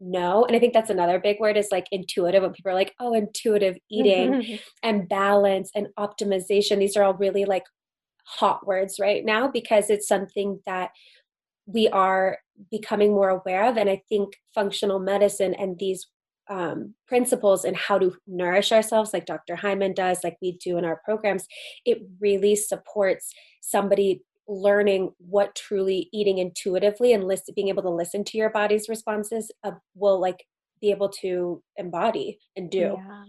[0.00, 2.94] know and i think that's another big word is like intuitive when people are like
[3.00, 6.78] oh intuitive eating and balance and optimization.
[6.78, 7.64] These are all really like
[8.24, 10.90] hot words right now because it's something that
[11.66, 12.38] we are
[12.70, 16.06] becoming more aware of and i think functional medicine and these
[16.48, 20.84] um, principles and how to nourish ourselves like dr hyman does like we do in
[20.84, 21.46] our programs
[21.84, 28.24] it really supports somebody learning what truly eating intuitively and listen, being able to listen
[28.24, 30.44] to your body's responses uh, will like
[30.80, 32.96] be able to embody and do.
[32.98, 33.24] Yeah.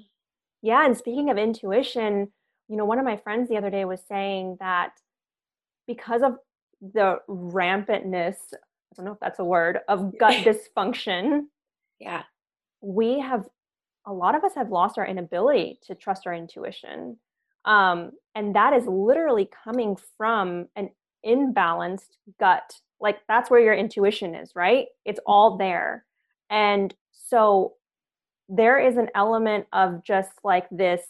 [0.64, 0.86] yeah.
[0.86, 2.32] And speaking of intuition,
[2.68, 4.94] you know, one of my friends the other day was saying that
[5.88, 6.38] because of
[6.82, 10.34] the rampantness, I don't know if that's a word, of gut
[10.78, 11.44] dysfunction.
[12.00, 12.24] Yeah.
[12.82, 13.48] We have,
[14.08, 17.18] a lot of us have lost our inability to trust our intuition.
[17.66, 20.90] Um, and that is literally coming from an
[21.26, 24.88] imbalanced gut like that's where your intuition is right?
[25.06, 26.06] It's all there.
[26.50, 27.74] And so
[28.48, 31.02] there is an element of just like this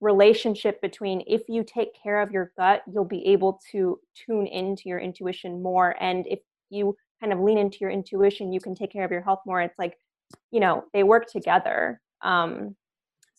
[0.00, 4.88] relationship between if you take care of your gut you'll be able to tune into
[4.88, 5.94] your intuition more.
[6.00, 9.22] And if you kind of lean into your intuition you can take care of your
[9.22, 9.62] health more.
[9.62, 9.96] It's like
[10.50, 12.00] you know they work together.
[12.22, 12.76] Um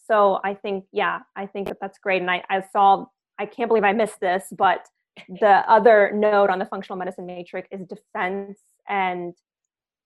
[0.08, 2.22] so i think yeah i think that that's great.
[2.22, 3.06] And i i saw
[3.38, 4.88] i can't believe i missed this but
[5.40, 9.34] the other node on the functional medicine matrix is defense and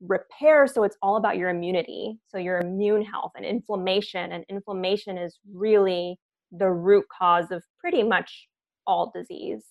[0.02, 2.18] repair so it's all about your immunity.
[2.28, 6.18] So your immune health and inflammation and inflammation is really
[6.52, 8.48] the root cause of pretty much
[8.88, 9.64] all disease.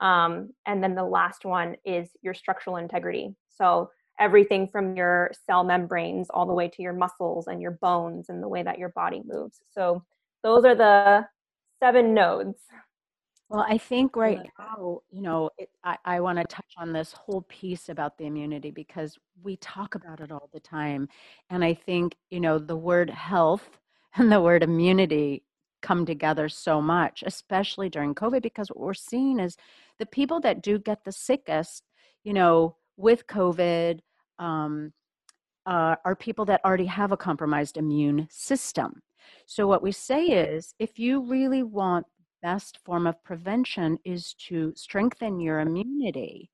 [0.00, 3.34] Um, and then the last one is your structural integrity.
[3.48, 8.26] So everything from your cell membranes all the way to your muscles and your bones
[8.28, 9.60] and the way that your body moves.
[9.72, 10.04] So
[10.42, 11.26] those are the
[11.80, 12.58] seven nodes
[13.48, 17.12] well, I think right now, you know, it, I, I want to touch on this
[17.12, 21.08] whole piece about the immunity because we talk about it all the time.
[21.50, 23.68] And I think, you know, the word health
[24.16, 25.44] and the word immunity
[25.82, 29.56] come together so much, especially during COVID, because what we're seeing is
[29.98, 31.84] the people that do get the sickest,
[32.24, 34.00] you know, with COVID
[34.38, 34.92] um,
[35.66, 39.02] uh, are people that already have a compromised immune system.
[39.46, 42.06] So what we say is, if you really want
[42.44, 46.50] best form of prevention is to strengthen your immunity.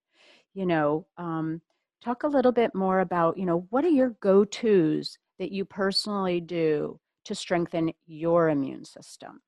[0.55, 1.61] You know, um,
[2.01, 6.41] talk a little bit more about, you know, what are your go-tos that you personally
[6.41, 9.43] do to strengthen your immune system?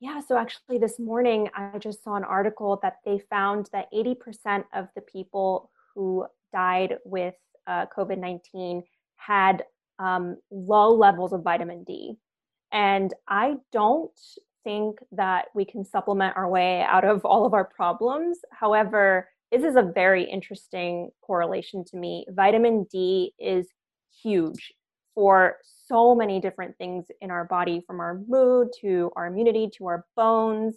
[0.00, 4.64] Yeah, so actually this morning I just saw an article that they found that 80%
[4.74, 7.36] of the people who died with
[7.68, 8.82] uh, COVID 19
[9.16, 9.64] had
[10.00, 12.16] um, low levels of vitamin D.
[12.72, 14.10] And I don't
[14.64, 18.38] think that we can supplement our way out of all of our problems.
[18.50, 22.26] However, this is a very interesting correlation to me.
[22.30, 23.68] Vitamin D is
[24.22, 24.72] huge
[25.14, 29.86] for so many different things in our body, from our mood to our immunity to
[29.86, 30.76] our bones.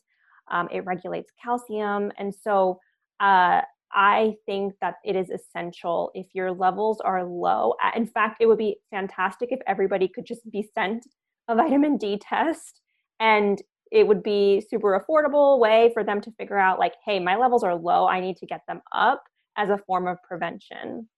[0.50, 2.12] Um, it regulates calcium.
[2.20, 2.80] And so
[3.20, 7.74] uh, I think that it is essential if your levels are low.
[7.96, 11.08] In fact, it would be fantastic if everybody could just be sent
[11.48, 12.82] a vitamin D test
[13.20, 17.36] and it would be super affordable way for them to figure out like hey my
[17.36, 19.24] levels are low i need to get them up
[19.58, 21.10] as a form of prevention.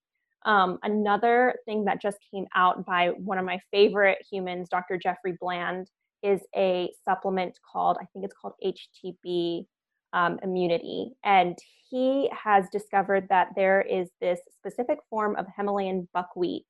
[0.46, 5.36] Um, another thing that just came out by one of my favorite humans dr jeffrey
[5.40, 5.90] bland
[6.24, 9.66] is a supplement called i think it's called htb
[10.14, 11.12] um, immunity.
[11.24, 11.58] And
[11.90, 16.66] he has discovered that there is this specific form of himalayan buckwheat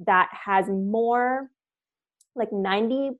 [0.00, 1.50] that has more
[2.40, 3.14] like 90%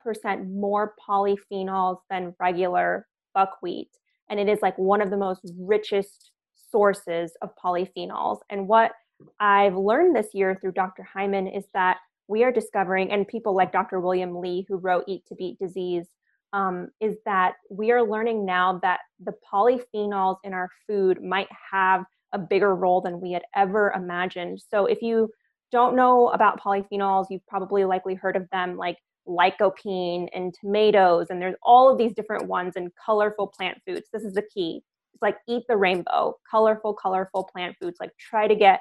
[0.51, 3.91] more polyphenols than regular buckwheat.
[4.29, 6.33] And it is like one of the most richest
[6.71, 8.39] sources of polyphenols.
[8.51, 8.93] And what
[9.39, 11.03] I've learned this year through Dr.
[11.03, 14.01] Hyman is that we are discovering, and people like Dr.
[14.01, 16.07] William Li, who wrote Eat to Beat Disease,
[16.53, 22.05] um, is that we are learning now that the polyphenols in our food might have
[22.33, 24.63] a bigger role than we had ever imagined.
[24.71, 25.29] So if you
[25.73, 28.97] don't know about polyphenols, you've probably likely heard of them like
[29.31, 34.09] lycopene and tomatoes, and there's all of these different ones and colorful plant foods.
[34.13, 34.83] This is the key.
[35.15, 37.99] It's like eat the rainbow, colorful, colorful plant foods.
[38.01, 38.81] Like try to get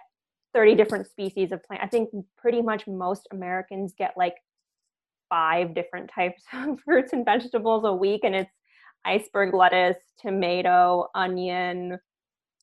[0.53, 1.83] 30 different species of plant.
[1.83, 4.35] I think pretty much most Americans get like
[5.29, 8.51] five different types of fruits and vegetables a week, and it's
[9.05, 11.99] iceberg lettuce, tomato, onion,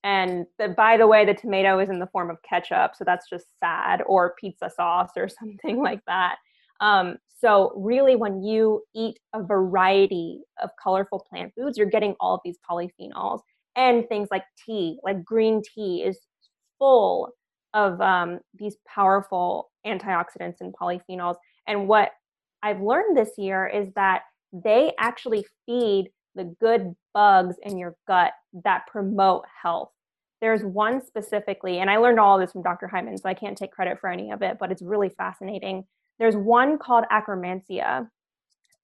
[0.07, 3.29] and the, by the way, the tomato is in the form of ketchup, so that's
[3.29, 6.37] just sad, or pizza sauce or something like that.
[6.80, 12.34] Um, so, really, when you eat a variety of colorful plant foods, you're getting all
[12.34, 13.40] of these polyphenols
[13.76, 16.18] and things like tea, like green tea, is
[16.78, 17.32] full
[17.74, 21.36] of um, these powerful antioxidants and polyphenols.
[21.66, 22.12] And what
[22.62, 28.32] I've learned this year is that they actually feed the good bugs in your gut
[28.64, 29.90] that promote health.
[30.40, 32.88] There's one specifically, and I learned all this from Dr.
[32.88, 35.84] Hyman, so I can't take credit for any of it, but it's really fascinating.
[36.18, 38.09] There's one called Akkermansia.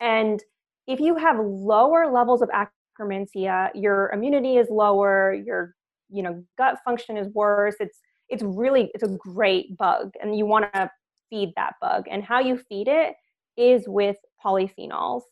[0.01, 0.43] And
[0.87, 5.75] if you have lower levels of Akkermansia, your immunity is lower, your
[6.11, 7.77] you know gut function is worse.
[7.81, 10.91] It's it's really it's a great bug and you want to
[11.31, 12.05] feed that bug.
[12.11, 13.15] And how you feed it
[13.57, 15.23] is with polyphenols.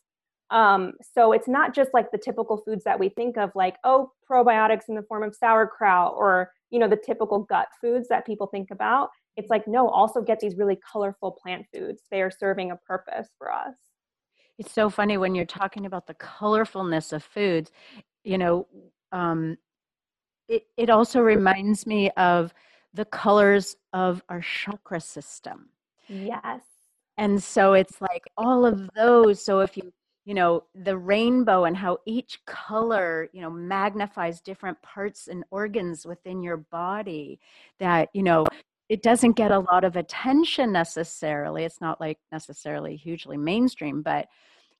[0.49, 4.11] Um, so it's not just like the typical foods that we think of, like oh,
[4.29, 8.47] probiotics in the form of sauerkraut, or you know the typical gut foods that people
[8.47, 9.09] think about.
[9.37, 12.03] It's like no, also get these really colorful plant foods.
[12.11, 13.75] They are serving a purpose for us.
[14.57, 17.71] It's so funny when you're talking about the colorfulness of foods.
[18.23, 18.67] You know,
[19.11, 19.57] um,
[20.47, 22.53] it it also reminds me of
[22.93, 25.69] the colors of our chakra system.
[26.07, 26.61] Yes.
[27.17, 29.43] And so it's like all of those.
[29.43, 29.93] So if you
[30.25, 36.05] you know the rainbow and how each color you know magnifies different parts and organs
[36.05, 37.39] within your body
[37.79, 38.45] that you know
[38.91, 44.27] it doesn't get a lot of attention necessarily it's not like necessarily hugely mainstream but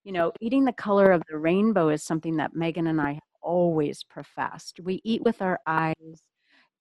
[0.04, 3.24] you know eating the color of the rainbow is something that megan and i have
[3.42, 6.24] always professed we eat with our eyes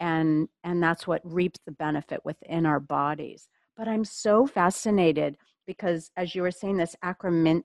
[0.00, 5.36] and and that's what reaps the benefit within our bodies but i'm so fascinated
[5.68, 7.62] because as you were saying this acromin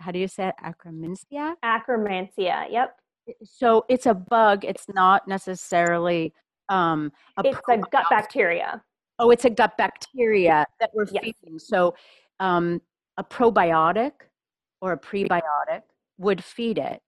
[0.00, 0.54] how do you say it?
[0.60, 1.54] Akkermansia?
[1.64, 2.96] Akkermansia, yep.
[3.44, 4.64] So it's a bug.
[4.64, 6.34] It's not necessarily
[6.68, 8.82] um, a it's a gut bacteria.
[9.18, 11.24] Oh, it's a gut bacteria that we're yes.
[11.24, 11.58] feeding.
[11.58, 11.94] So
[12.40, 12.80] um,
[13.16, 14.12] a probiotic
[14.80, 15.82] or a prebiotic
[16.18, 17.00] would feed it,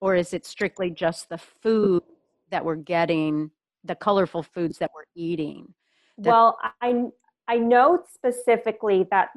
[0.00, 2.02] or is it strictly just the food
[2.50, 3.50] that we're getting,
[3.84, 5.72] the colorful foods that we're eating?
[6.18, 7.04] That- well, I
[7.46, 9.30] I know specifically that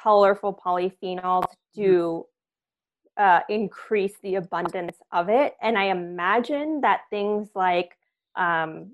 [0.00, 1.82] colorful polyphenols mm-hmm.
[1.82, 2.26] do
[3.16, 5.54] uh, increase the abundance of it.
[5.62, 7.96] And I imagine that things like
[8.36, 8.92] um,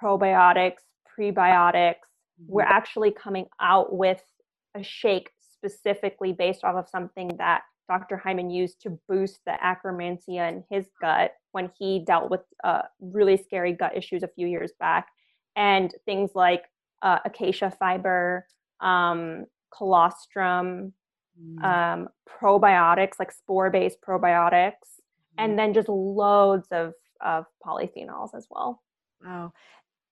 [0.00, 0.78] probiotics,
[1.18, 1.94] prebiotics.
[1.94, 2.52] Mm-hmm.
[2.52, 4.22] We're actually coming out with
[4.74, 8.16] a shake specifically based off of something that Dr.
[8.16, 13.36] Hyman used to boost the akkermansia in his gut when he dealt with uh, really
[13.36, 15.08] scary gut issues a few years back.
[15.56, 16.64] And things like
[17.02, 18.46] uh, acacia fiber,
[18.80, 19.46] um,
[19.76, 20.92] colostrum,
[21.40, 21.64] mm.
[21.64, 25.38] um, probiotics like spore based probiotics, mm.
[25.38, 28.80] and then just loads of, of polyphenols as well.
[29.24, 29.52] Wow.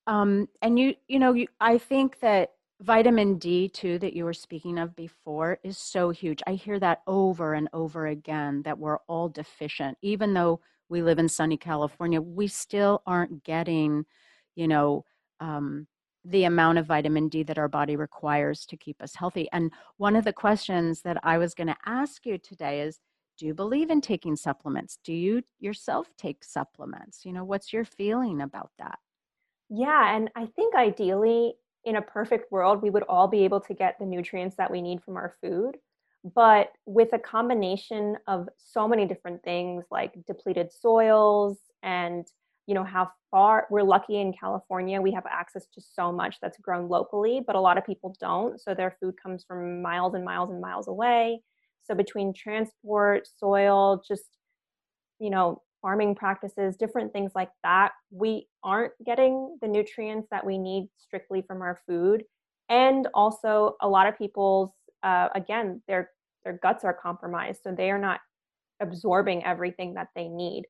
[0.08, 4.32] Um, and you, you know, you, I think that vitamin D too that you were
[4.32, 6.42] speaking of before is so huge.
[6.46, 11.18] I hear that over and over again that we're all deficient, even though we live
[11.18, 14.06] in sunny California, we still aren't getting,
[14.56, 15.04] you know,
[15.40, 15.86] um,
[16.24, 19.46] the amount of vitamin D that our body requires to keep us healthy.
[19.52, 22.98] And one of the questions that I was going to ask you today is
[23.36, 24.98] do you believe in taking supplements?
[25.04, 27.24] Do you yourself take supplements?
[27.24, 28.98] You know, what's your feeling about that?
[29.70, 31.54] Yeah, and I think ideally
[31.84, 34.82] in a perfect world, we would all be able to get the nutrients that we
[34.82, 35.76] need from our food.
[36.34, 42.26] But with a combination of so many different things like depleted soils and
[42.66, 46.58] you know how far we're lucky in California we have access to so much that's
[46.58, 50.22] grown locally but a lot of people don't so their food comes from miles and
[50.24, 51.40] miles and miles away
[51.84, 54.36] so between transport soil just
[55.18, 60.58] you know farming practices different things like that we aren't getting the nutrients that we
[60.58, 62.24] need strictly from our food.
[62.68, 64.70] And also a lot of people's
[65.02, 66.10] uh, again their
[66.44, 68.20] their guts are compromised so they are not
[68.80, 70.64] absorbing everything that they need.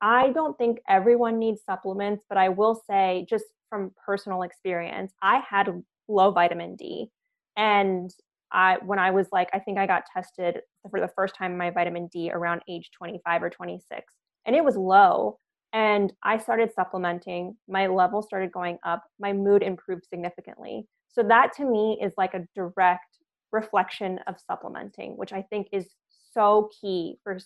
[0.00, 5.42] I don't think everyone needs supplements, but I will say, just from personal experience, I
[5.48, 7.10] had low vitamin D.
[7.56, 8.10] And
[8.52, 11.70] I, when I was like, I think I got tested for the first time my
[11.70, 14.12] vitamin D around age 25 or 26,
[14.46, 15.38] and it was low.
[15.72, 20.86] And I started supplementing, my level started going up, my mood improved significantly.
[21.08, 23.18] So, that to me is like a direct
[23.52, 25.88] reflection of supplementing, which I think is
[26.32, 27.38] so key for,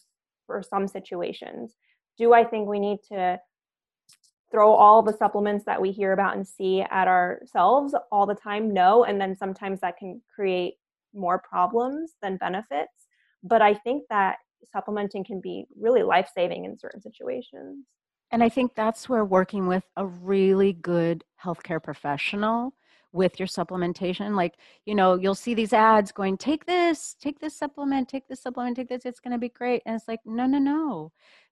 [0.46, 1.74] for some situations
[2.20, 3.40] do I think we need to
[4.50, 8.74] throw all the supplements that we hear about and see at ourselves all the time?
[8.74, 9.04] No.
[9.04, 10.74] And then sometimes that can create
[11.14, 13.06] more problems than benefits.
[13.42, 14.36] But I think that
[14.72, 17.86] supplementing can be really life saving in certain situations.
[18.32, 22.74] And I think that's where working with a really good healthcare professional
[23.12, 24.36] with your supplementation.
[24.36, 24.54] Like,
[24.86, 28.76] you know, you'll see these ads going, take this, take this supplement, take this supplement,
[28.76, 29.82] take this, it's going to be great.
[29.84, 31.10] And it's like, no, no, no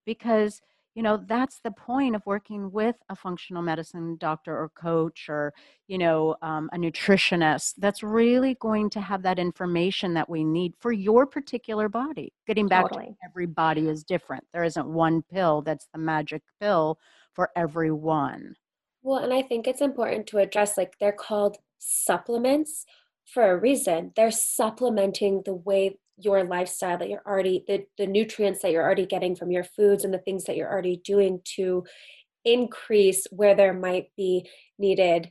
[0.09, 0.63] because
[0.99, 5.55] you know that's the point of working with a functional medicine doctor or coach or
[5.87, 10.75] you know um, a nutritionist that's really going to have that information that we need
[10.81, 12.33] for your particular body.
[12.49, 13.07] Getting back totally.
[13.07, 14.43] to every body is different.
[14.53, 16.99] There isn't one pill that's the magic pill
[17.33, 18.57] for everyone
[19.03, 22.85] well and i think it's important to address like they're called supplements
[23.29, 24.13] for a reason.
[24.17, 29.07] They're supplementing the way your lifestyle that you're already the, the nutrients that you're already
[29.07, 31.85] getting from your foods and the things that you're already doing to
[32.45, 34.49] increase where there might be
[34.79, 35.31] needed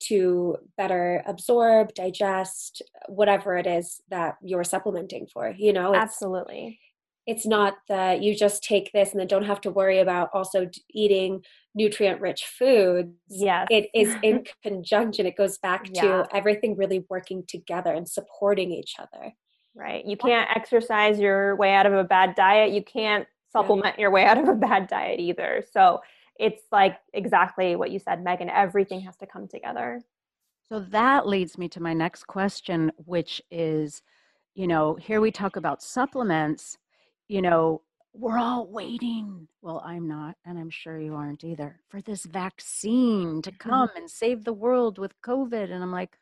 [0.00, 6.78] to better absorb digest whatever it is that you're supplementing for you know it's, absolutely.
[7.26, 10.68] it's not that you just take this and then don't have to worry about also
[10.90, 11.40] eating
[11.74, 13.10] nutrient rich foods.
[13.28, 13.66] Yes.
[13.70, 16.02] It is in conjunction it goes back yeah.
[16.02, 19.32] to everything really working together and supporting each other
[19.74, 20.04] Right.
[20.04, 22.72] You can't exercise your way out of a bad diet.
[22.72, 25.64] You can't supplement your way out of a bad diet either.
[25.72, 26.00] So
[26.38, 28.50] it's like exactly what you said, Megan.
[28.50, 30.02] Everything has to come together.
[30.68, 34.02] So that leads me to my next question, which is
[34.54, 36.78] you know, here we talk about supplements,
[37.28, 39.48] you know, we're all waiting.
[39.60, 43.70] Well, I'm not, and I'm sure you aren't either, for this vaccine to mm-hmm.
[43.70, 45.72] come and save the world with COVID.
[45.72, 46.16] And I'm like,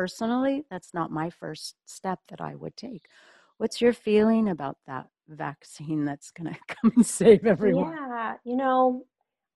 [0.00, 3.04] personally, that's not my first step that I would take.
[3.58, 7.92] What's your feeling about that vaccine that's going to come and save everyone?
[7.92, 9.04] Yeah, you know,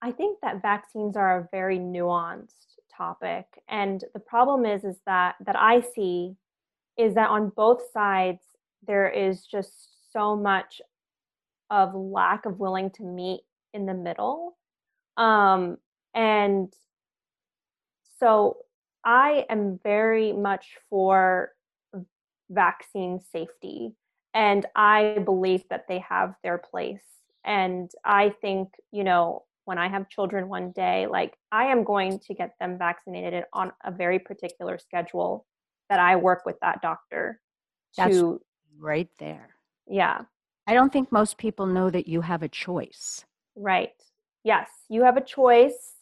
[0.03, 5.35] I think that vaccines are a very nuanced topic and the problem is is that
[5.47, 6.37] that I see
[6.97, 8.43] is that on both sides
[8.87, 9.73] there is just
[10.13, 10.81] so much
[11.71, 13.41] of lack of willing to meet
[13.73, 14.57] in the middle
[15.17, 15.77] um
[16.15, 16.73] and
[18.21, 18.59] so
[19.05, 21.51] I am very much for
[22.51, 23.95] vaccine safety
[24.35, 27.05] and I believe that they have their place.
[27.45, 32.19] And I think, you know, when I have children one day, like I am going
[32.21, 35.47] to get them vaccinated on a very particular schedule
[35.89, 37.41] that I work with that doctor
[37.97, 38.41] That's to
[38.79, 39.51] right there.
[39.87, 40.23] Yeah.
[40.67, 43.25] I don't think most people know that you have a choice.
[43.55, 43.93] Right.
[44.43, 45.94] Yes, you have a choice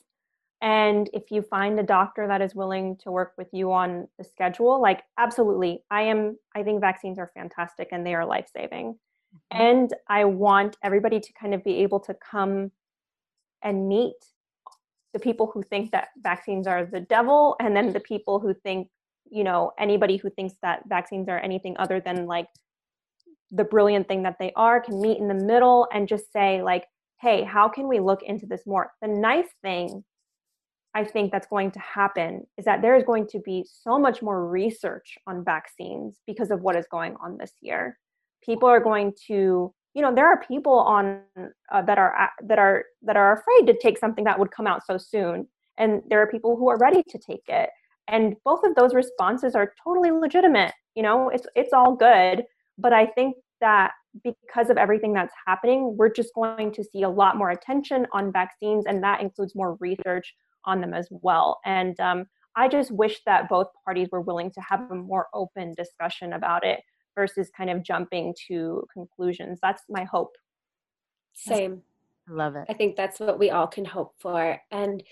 [0.63, 4.23] And if you find a doctor that is willing to work with you on the
[4.23, 8.93] schedule, like absolutely, I am, I think vaccines are fantastic and they are life saving.
[8.95, 9.61] Mm-hmm.
[9.61, 12.71] And I want everybody to kind of be able to come
[13.63, 14.15] and meet
[15.13, 18.89] the people who think that vaccines are the devil and then the people who think
[19.31, 22.49] you know anybody who thinks that vaccines are anything other than like
[23.51, 26.87] the brilliant thing that they are can meet in the middle and just say like
[27.21, 30.03] hey how can we look into this more the nice thing
[30.95, 34.23] i think that's going to happen is that there is going to be so much
[34.23, 37.99] more research on vaccines because of what is going on this year.
[38.45, 41.21] People are going to you know there are people on
[41.73, 44.85] uh, that are that are that are afraid to take something that would come out
[44.87, 45.47] so soon.
[45.79, 47.71] And there are people who are ready to take it.
[48.09, 52.45] And both of those responses are totally legitimate you know it's it's all good.
[52.79, 53.93] But i think that
[54.25, 58.31] because of everything that's happening we're just going to see a lot more attention on
[58.31, 60.35] vaccines and that includes more research
[60.65, 64.61] on them as well and um, i just wish that both parties were willing to
[64.61, 66.81] have a more open discussion about it
[67.15, 69.59] versus kind of jumping to conclusions.
[69.63, 70.37] That's my hope.
[71.35, 71.83] Same.
[72.29, 72.65] I love it.
[72.69, 74.61] I think that's what we all can hope for.
[74.71, 75.03] And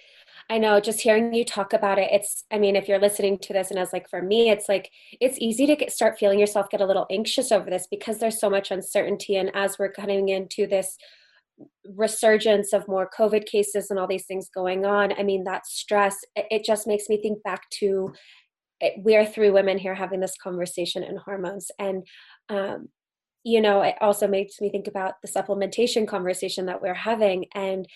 [0.48, 3.52] I know just hearing you talk about it, it's, I mean, if you're listening to
[3.52, 4.90] this and as like for me, it's like,
[5.20, 8.38] it's easy to get, start feeling yourself get a little anxious over this because there's
[8.38, 9.36] so much uncertainty.
[9.36, 10.96] And as we're coming into this
[11.96, 16.16] resurgence of more COVID cases and all these things going on, I mean, that stress,
[16.36, 18.12] it just makes me think back to
[19.02, 21.70] we are three women here having this conversation in hormones.
[21.78, 22.06] And
[22.48, 22.88] um,
[23.42, 27.86] you know it also makes me think about the supplementation conversation that we're having and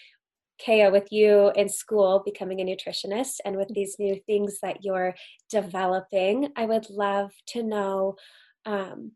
[0.65, 5.15] Kaya, with you in school becoming a nutritionist and with these new things that you're
[5.51, 8.17] developing, I would love to know
[8.65, 9.13] um,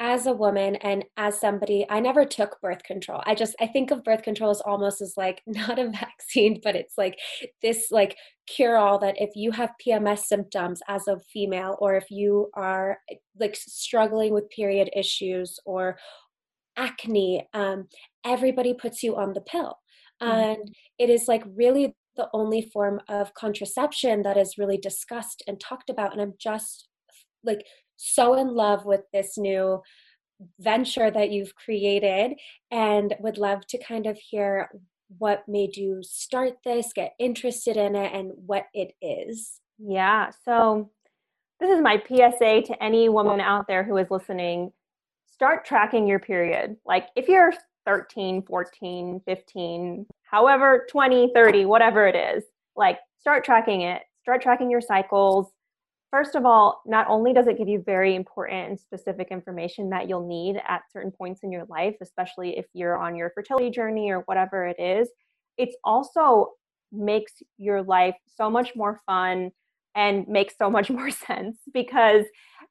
[0.00, 3.90] as a woman and as somebody i never took birth control i just i think
[3.90, 7.18] of birth control as almost as like not a vaccine but it's like
[7.62, 12.10] this like cure all that if you have pms symptoms as a female or if
[12.10, 12.98] you are
[13.38, 15.98] like struggling with period issues or
[16.76, 17.86] acne um,
[18.24, 19.76] everybody puts you on the pill
[20.22, 20.32] mm-hmm.
[20.32, 25.60] and it is like really the only form of contraception that is really discussed and
[25.60, 26.88] talked about and i'm just
[27.44, 27.62] like
[28.02, 29.82] so in love with this new
[30.58, 32.32] venture that you've created
[32.70, 34.70] and would love to kind of hear
[35.18, 39.60] what made you start this, get interested in it, and what it is.
[39.78, 40.30] Yeah.
[40.44, 40.90] So,
[41.58, 44.72] this is my PSA to any woman out there who is listening.
[45.30, 46.76] Start tracking your period.
[46.86, 47.52] Like, if you're
[47.84, 52.44] 13, 14, 15, however, 20, 30, whatever it is,
[52.76, 54.00] like, start tracking it.
[54.22, 55.48] Start tracking your cycles
[56.10, 60.08] First of all, not only does it give you very important and specific information that
[60.08, 64.10] you'll need at certain points in your life, especially if you're on your fertility journey
[64.10, 65.08] or whatever it is,
[65.56, 66.48] it's also
[66.90, 69.50] makes your life so much more fun
[69.94, 72.24] and makes so much more sense because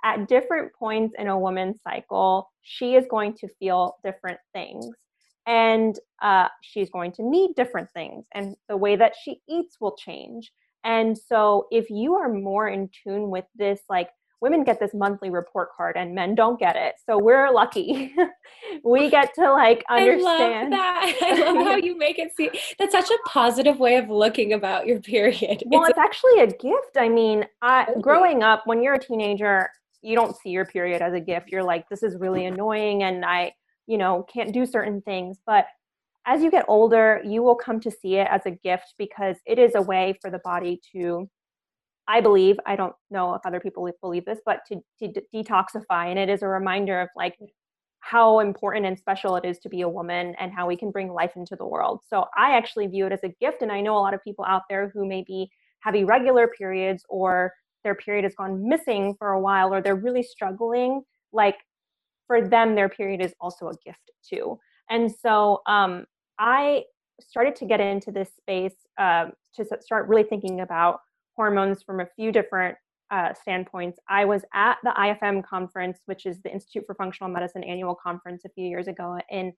[0.04, 4.90] at different points in a woman's cycle, she is going to feel different things
[5.50, 9.96] and uh, she's going to need different things, and the way that she eats will
[9.96, 10.52] change.
[10.84, 14.10] And so if you are more in tune with this, like
[14.42, 16.96] women get this monthly report card and men don't get it.
[17.06, 18.14] So we're lucky.
[18.84, 20.74] we get to like understand.
[20.74, 21.20] I love that.
[21.22, 24.88] I love how you make it seem that's such a positive way of looking about
[24.88, 25.64] your period.
[25.66, 26.98] Well, it's, it's actually a gift.
[26.98, 29.70] I mean, I, growing up, when you're a teenager,
[30.02, 31.50] you don't see your period as a gift.
[31.50, 33.54] You're like, this is really annoying and I,
[33.88, 35.38] you know, can't do certain things.
[35.46, 35.66] But
[36.26, 39.57] as you get older, you will come to see it as a gift because it
[39.57, 41.30] is a way for the body to,
[42.07, 46.09] I believe, I don't know if other people believe this, but to, to detoxify.
[46.09, 47.36] And it is a reminder of like
[48.01, 51.11] how important and special it is to be a woman and how we can bring
[51.11, 52.01] life into the world.
[52.07, 53.61] So I actually view it as a gift.
[53.61, 55.49] And I know a lot of people out there who maybe
[55.82, 57.53] have irregular periods or
[57.84, 61.01] their period has gone missing for a while or they're really struggling.
[61.32, 61.57] Like
[62.28, 64.59] for them, their period is also a gift too.
[64.90, 66.06] And so um,
[66.40, 66.84] I
[67.20, 71.02] started to get into this space um, to start really thinking about
[71.36, 72.78] hormones from a few different
[73.12, 74.00] uh, standpoints.
[74.08, 78.44] I was at the IFM conference, which is the Institute for Functional Medicine annual conference
[78.46, 79.54] a few years ago in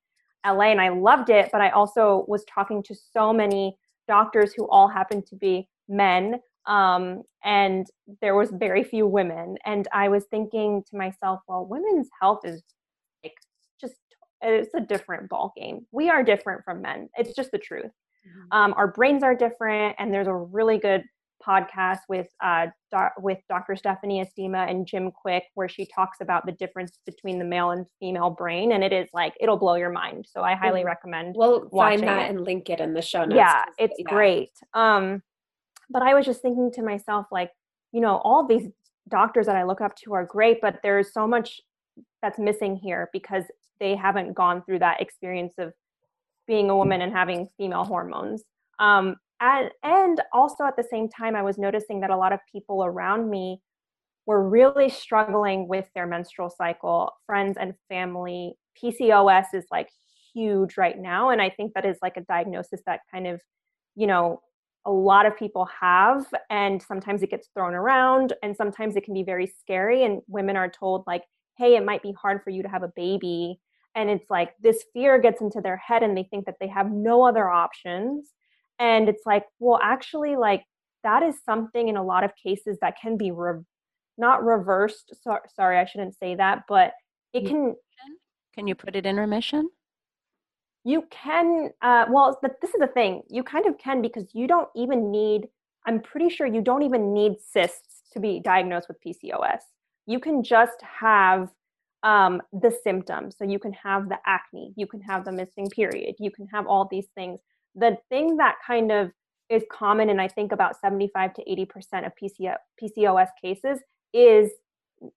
[0.45, 1.49] LA, and I loved it.
[1.51, 3.77] But I also was talking to so many
[4.07, 7.87] doctors who all happened to be men, um, and
[8.21, 9.57] there was very few women.
[9.65, 12.63] And I was thinking to myself, well, women's health is
[14.41, 15.85] it's a different ball game.
[15.91, 17.09] We are different from men.
[17.15, 17.85] It's just the truth.
[17.85, 18.57] Mm-hmm.
[18.57, 21.03] Um, our brains are different, and there's a really good
[21.45, 23.75] podcast with uh, doc, with Dr.
[23.75, 27.85] Stephanie Estima and Jim Kwik where she talks about the difference between the male and
[27.99, 30.25] female brain, and it is like it'll blow your mind.
[30.29, 31.35] So I highly recommend.
[31.35, 32.29] We'll find that it.
[32.29, 33.37] and link it in the show notes.
[33.37, 34.09] Yeah, it's yeah.
[34.09, 34.51] great.
[34.73, 35.21] Um,
[35.89, 37.51] but I was just thinking to myself, like,
[37.91, 38.67] you know, all these
[39.09, 41.59] doctors that I look up to are great, but there's so much
[42.21, 43.45] that's missing here because
[43.79, 45.73] they haven't gone through that experience of
[46.47, 48.43] being a woman and having female hormones.
[48.79, 52.39] Um, and, and also at the same time, I was noticing that a lot of
[52.51, 53.61] people around me
[54.25, 58.53] were really struggling with their menstrual cycle, friends and family.
[58.81, 59.89] PCOS is like
[60.33, 61.29] huge right now.
[61.29, 63.41] And I think that is like a diagnosis that kind of,
[63.95, 64.41] you know,
[64.85, 66.25] a lot of people have.
[66.49, 70.03] And sometimes it gets thrown around and sometimes it can be very scary.
[70.03, 71.23] And women are told, like,
[71.61, 73.59] hey, it might be hard for you to have a baby.
[73.93, 76.91] And it's like this fear gets into their head and they think that they have
[76.91, 78.29] no other options.
[78.79, 80.63] And it's like well actually like
[81.03, 83.63] that is something in a lot of cases that can be re-
[84.17, 86.93] not reversed so, sorry i shouldn't say that but
[87.33, 87.75] it can
[88.55, 88.67] can?
[88.67, 89.69] You put it in remission?
[90.83, 94.69] You can uh, well this is the thing you kind of can because you don't
[94.75, 95.47] even need
[95.85, 99.61] i'm pretty sure you don't even need cysts to be diagnosed with pcos
[100.05, 101.49] you can just have
[102.03, 106.15] um, the symptoms so you can have the acne you can have the missing period
[106.19, 107.39] you can have all these things
[107.75, 109.11] the thing that kind of
[109.51, 113.79] is common and I think about 75 to 80% of PCO, PCOS cases
[114.13, 114.49] is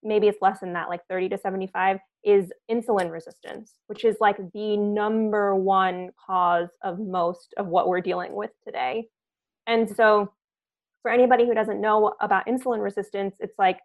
[0.02, 4.38] maybe it's less than that, like 30 to 75, is insulin resistance, which is like
[4.52, 9.08] the number one cause of most of what we're dealing with today.
[9.66, 10.32] And so,
[11.02, 13.78] for anybody who doesn't know about insulin resistance, it's like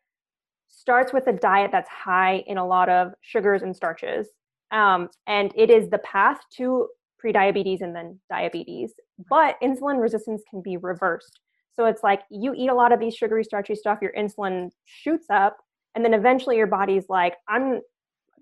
[0.69, 4.27] starts with a diet that's high in a lot of sugars and starches.
[4.71, 6.87] Um, and it is the path to
[7.23, 8.93] prediabetes and then diabetes.
[9.29, 11.39] But insulin resistance can be reversed.
[11.73, 15.27] So it's like you eat a lot of these sugary, starchy stuff, your insulin shoots
[15.29, 15.57] up,
[15.95, 17.81] and then eventually your body's like, I'm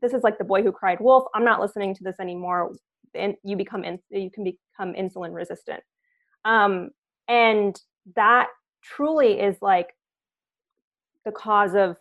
[0.02, 1.26] this is like the boy who cried wolf.
[1.34, 2.76] I'm not listening to this anymore.
[3.16, 5.82] And you become in, you can become insulin resistant.
[6.46, 6.90] Um,
[7.28, 7.80] and
[8.16, 8.50] that
[8.84, 9.90] truly is like
[11.26, 11.98] the cause of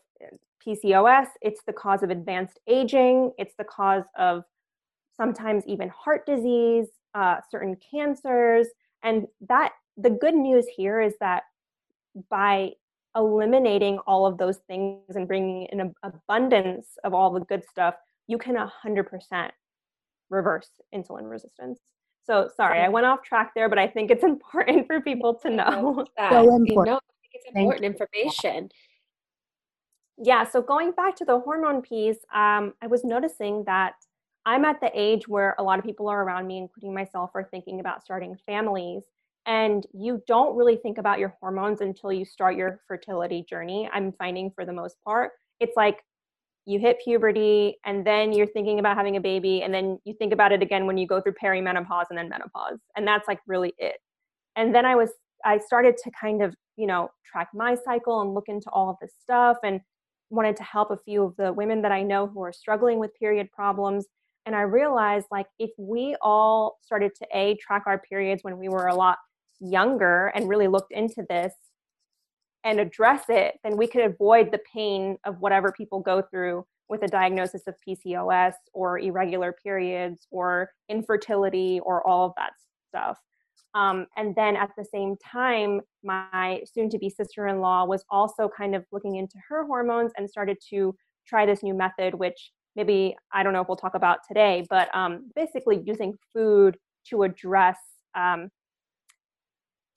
[0.66, 1.26] PCOS.
[1.42, 3.32] It's the cause of advanced aging.
[3.38, 4.44] It's the cause of
[5.16, 8.68] sometimes even heart disease, uh, certain cancers.
[9.02, 11.44] And that the good news here is that
[12.28, 12.72] by
[13.16, 17.94] eliminating all of those things and bringing in an abundance of all the good stuff,
[18.26, 19.50] you can 100%
[20.28, 21.80] reverse insulin resistance.
[22.24, 25.50] So sorry, I went off track there, but I think it's important for people to
[25.50, 26.04] know.
[26.18, 26.68] So important.
[26.68, 27.00] You know,
[27.32, 28.70] it's important information.
[30.18, 33.94] Yeah, so going back to the hormone piece, um, I was noticing that
[34.46, 37.48] I'm at the age where a lot of people are around me, including myself, are
[37.50, 39.02] thinking about starting families.
[39.44, 43.88] And you don't really think about your hormones until you start your fertility journey.
[43.92, 46.02] I'm finding for the most part, it's like
[46.64, 50.32] you hit puberty and then you're thinking about having a baby, and then you think
[50.32, 52.78] about it again when you go through perimenopause and then menopause.
[52.96, 53.96] And that's like really it.
[54.56, 55.10] And then I was,
[55.44, 58.96] I started to kind of, you know, track my cycle and look into all of
[59.00, 59.80] this stuff and
[60.30, 63.14] wanted to help a few of the women that I know who are struggling with
[63.18, 64.06] period problems
[64.46, 68.68] and I realized like if we all started to A, track our periods when we
[68.68, 69.18] were a lot
[69.60, 71.52] younger and really looked into this
[72.62, 77.02] and address it, then we could avoid the pain of whatever people go through with
[77.02, 82.52] a diagnosis of PCOS or irregular periods or infertility or all of that
[82.88, 83.18] stuff.
[83.76, 88.04] Um, and then at the same time, my soon to be sister in law was
[88.08, 90.96] also kind of looking into her hormones and started to
[91.28, 94.88] try this new method, which maybe I don't know if we'll talk about today, but
[94.96, 96.78] um, basically using food
[97.10, 97.76] to address
[98.14, 98.48] um,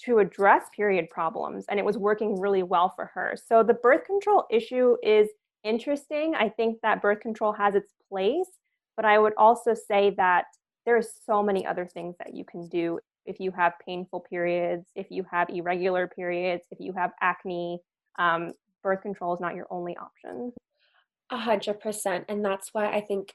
[0.05, 3.35] to address period problems, and it was working really well for her.
[3.47, 5.29] So the birth control issue is
[5.63, 6.35] interesting.
[6.35, 8.49] I think that birth control has its place,
[8.97, 10.45] but I would also say that
[10.85, 14.87] there are so many other things that you can do if you have painful periods,
[14.95, 17.79] if you have irregular periods, if you have acne.
[18.17, 18.53] Um,
[18.83, 20.51] birth control is not your only option.
[21.31, 22.25] A hundred percent.
[22.27, 23.33] And that's why I think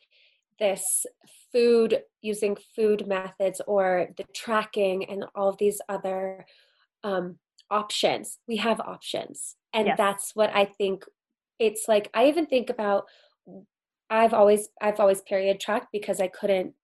[0.59, 1.07] this
[1.53, 6.47] food, using food methods or the tracking and all of these other
[7.03, 7.39] um,
[7.70, 9.57] options, we have options.
[9.72, 9.97] And yes.
[9.99, 11.05] that's what I think
[11.59, 12.11] it's like.
[12.14, 13.05] I even think about,
[14.11, 16.74] I've always, I've always period tracked because I couldn't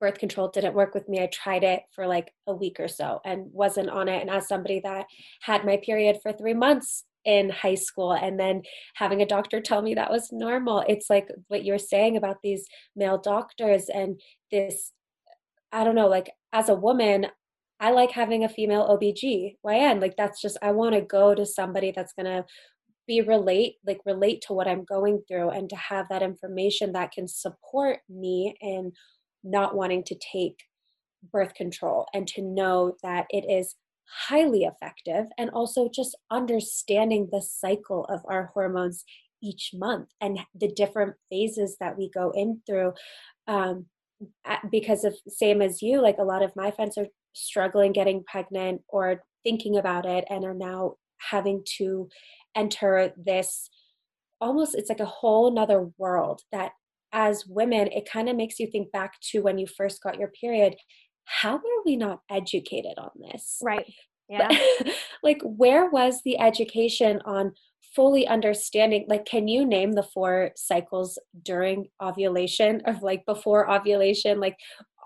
[0.00, 1.20] birth control didn't work with me.
[1.20, 4.20] I tried it for like a week or so and wasn't on it.
[4.20, 5.06] And as somebody that
[5.42, 8.62] had my period for three months in high school and then
[8.94, 12.64] having a doctor tell me that was normal it's like what you're saying about these
[12.94, 14.20] male doctors and
[14.52, 14.92] this
[15.72, 17.26] i don't know like as a woman
[17.80, 20.00] I like having a female OBGYN.
[20.00, 22.44] Like that's just I want to go to somebody that's going to
[23.06, 27.12] be relate like relate to what I'm going through and to have that information that
[27.12, 28.92] can support me in
[29.42, 30.64] not wanting to take
[31.32, 33.74] birth control and to know that it is
[34.28, 39.04] highly effective and also just understanding the cycle of our hormones
[39.42, 42.92] each month and the different phases that we go in through
[43.46, 43.86] um,
[44.70, 48.80] because of same as you like a lot of my friends are struggling getting pregnant
[48.88, 50.94] or thinking about it and are now
[51.30, 52.08] having to
[52.56, 53.70] enter this
[54.40, 56.72] almost it's like a whole nother world that
[57.12, 60.30] as women it kind of makes you think back to when you first got your
[60.40, 60.74] period
[61.24, 63.58] how were we not educated on this?
[63.62, 63.86] Right
[64.28, 64.48] yeah.
[65.22, 67.52] Like where was the education on
[67.94, 74.38] fully understanding like can you name the four cycles during ovulation of like before ovulation
[74.38, 74.56] like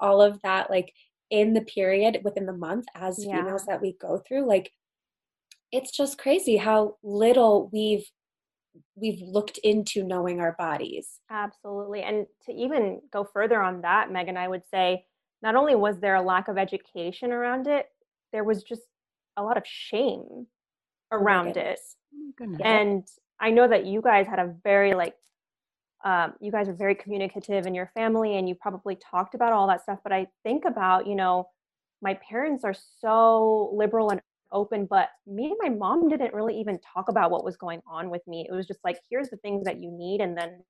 [0.00, 0.92] all of that like
[1.30, 3.36] in the period within the month as yeah.
[3.36, 4.46] females that we go through?
[4.46, 4.70] Like
[5.70, 8.05] it's just crazy how little we've
[8.96, 11.20] we've looked into knowing our bodies.
[11.30, 15.04] Absolutely and to even go further on that megan i would say
[15.42, 17.86] not only was there a lack of education around it
[18.32, 18.82] there was just
[19.36, 20.46] a lot of shame
[21.12, 21.78] oh around oh it
[22.64, 23.06] and
[23.40, 25.14] i know that you guys had a very like
[26.04, 29.68] um, you guys are very communicative in your family and you probably talked about all
[29.68, 31.48] that stuff but i think about you know
[32.00, 34.20] my parents are so liberal and
[34.53, 38.11] open but me and my mom didn't really even talk about what was going on
[38.11, 38.46] with me.
[38.48, 40.62] It was just like here's the things that you need and then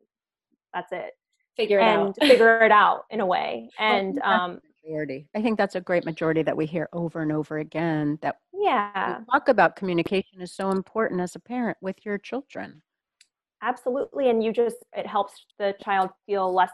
[0.73, 1.13] that's it.
[1.57, 2.17] Figure it and out.
[2.21, 3.69] figure it out in a way.
[3.79, 5.29] And um majority.
[5.35, 9.19] I think that's a great majority that we hear over and over again that yeah.
[9.31, 12.83] talk about communication is so important as a parent with your children.
[13.63, 16.71] Absolutely and you just it helps the child feel less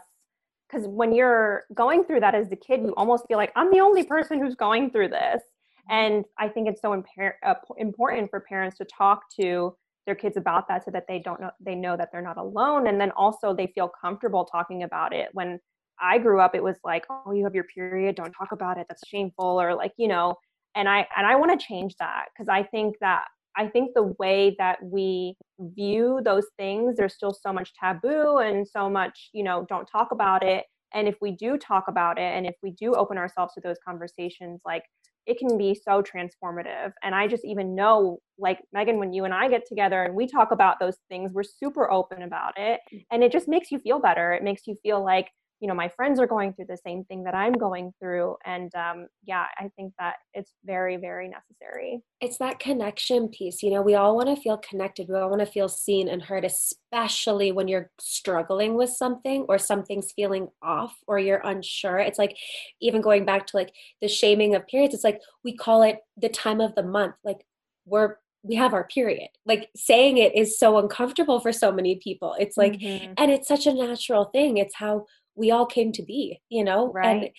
[0.69, 3.79] because when you're going through that as the kid you almost feel like i'm the
[3.79, 5.41] only person who's going through this
[5.89, 9.75] and I think it's so uh, important for parents to talk to
[10.05, 12.87] their kids about that so that they don't know they know that they're not alone.
[12.87, 15.29] And then also they feel comfortable talking about it.
[15.33, 15.59] When
[16.01, 18.15] i grew up it was like oh you have your period.
[18.15, 18.87] Don't talk about it.
[18.87, 20.35] That's shameful or like you know
[20.75, 23.25] and i and i want to change that because i think that
[23.57, 28.67] i think the way that we view those things there's still so much taboo and
[28.67, 30.65] so much you know don't talk about it.
[30.93, 33.77] And if we do talk about it and if we do open ourselves to those
[33.85, 34.83] conversations like
[35.29, 36.91] it can be so transformative.
[37.03, 40.25] And I just even know, like Megan, when you and I get together and we
[40.25, 42.79] talk about those things, we're super open about it.
[42.91, 43.05] Mm.
[43.11, 44.33] And it just makes you feel better.
[44.33, 45.27] It makes you feel like
[45.59, 48.73] you know my friends are going through the same thing that i'm going through and
[48.75, 53.81] um, yeah i think that it's very very necessary it's that connection piece you know
[53.81, 57.51] we all want to feel connected we all want to feel seen and heard especially
[57.51, 62.37] when you're struggling with something or something's feeling off or you're unsure it's like
[62.81, 66.29] even going back to like the shaming of periods it's like we call it the
[66.29, 67.45] time of the month like
[67.85, 69.29] we're we have our period.
[69.45, 72.35] Like saying it is so uncomfortable for so many people.
[72.39, 73.13] It's like, mm-hmm.
[73.17, 74.57] and it's such a natural thing.
[74.57, 75.05] It's how
[75.39, 76.91] we all came to be, you know?
[76.91, 77.07] Right.
[77.07, 77.29] And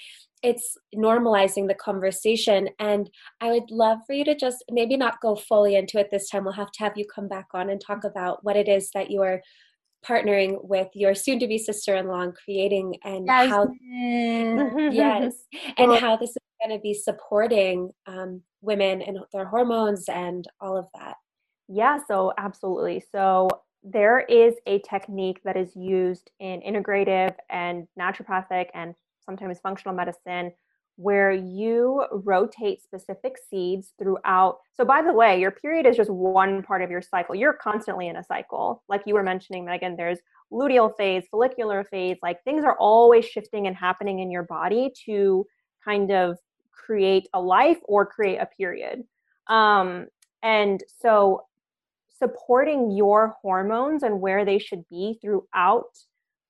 [0.42, 2.70] it's normalizing the conversation.
[2.78, 6.30] And I would love for you to just maybe not go fully into it this
[6.30, 6.44] time.
[6.44, 9.10] We'll have to have you come back on and talk about what it is that
[9.10, 9.42] you are
[10.04, 13.50] partnering with your soon to be sister in law and creating and yes.
[13.50, 13.68] how
[14.90, 15.34] yes
[15.76, 20.74] and how this is going to be supporting um, women and their hormones and all
[20.74, 21.16] of that
[21.68, 23.46] yeah so absolutely so
[23.82, 30.52] there is a technique that is used in integrative and naturopathic and sometimes functional medicine
[30.96, 34.58] where you rotate specific seeds throughout.
[34.74, 37.34] So, by the way, your period is just one part of your cycle.
[37.34, 38.82] You're constantly in a cycle.
[38.86, 40.18] Like you were mentioning, Megan, there's
[40.52, 45.46] luteal phase, follicular phase, like things are always shifting and happening in your body to
[45.82, 46.36] kind of
[46.70, 49.04] create a life or create a period.
[49.46, 50.06] Um,
[50.42, 51.44] and so,
[52.22, 55.96] supporting your hormones and where they should be throughout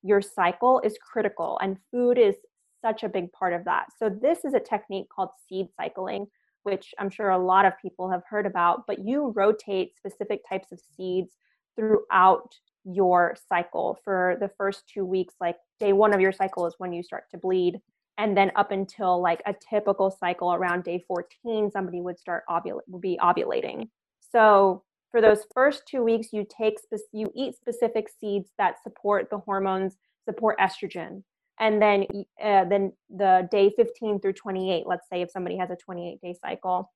[0.03, 2.35] your cycle is critical and food is
[2.83, 3.87] such a big part of that.
[3.99, 6.27] So this is a technique called seed cycling
[6.63, 10.71] which i'm sure a lot of people have heard about but you rotate specific types
[10.73, 11.33] of seeds
[11.75, 12.55] throughout
[12.85, 13.99] your cycle.
[14.05, 17.25] For the first two weeks like day one of your cycle is when you start
[17.31, 17.81] to bleed
[18.19, 22.81] and then up until like a typical cycle around day 14 somebody would start ovulate
[22.89, 23.89] would be ovulating.
[24.33, 26.79] So for those first two weeks you take
[27.13, 31.23] you eat specific seeds that support the hormones support estrogen.
[31.59, 32.07] And then
[32.43, 36.35] uh, then the day 15 through 28 let's say if somebody has a 28 day
[36.41, 36.91] cycle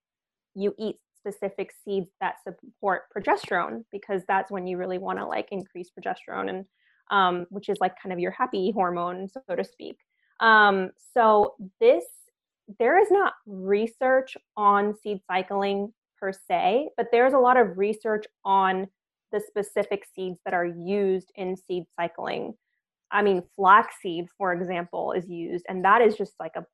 [0.55, 5.47] you eat specific seeds that support progesterone because that's when you really want to like
[5.51, 6.65] increase progesterone and
[7.11, 9.97] um, which is like kind of your happy hormone so to speak.
[10.39, 12.03] Um, so this
[12.79, 18.25] there is not research on seed cycling per se, but there's a lot of research
[18.43, 18.87] on
[19.31, 22.53] the specific seeds that are used in seed cycling.
[23.11, 26.65] I mean, flaxseed, for example, is used, and that is just like a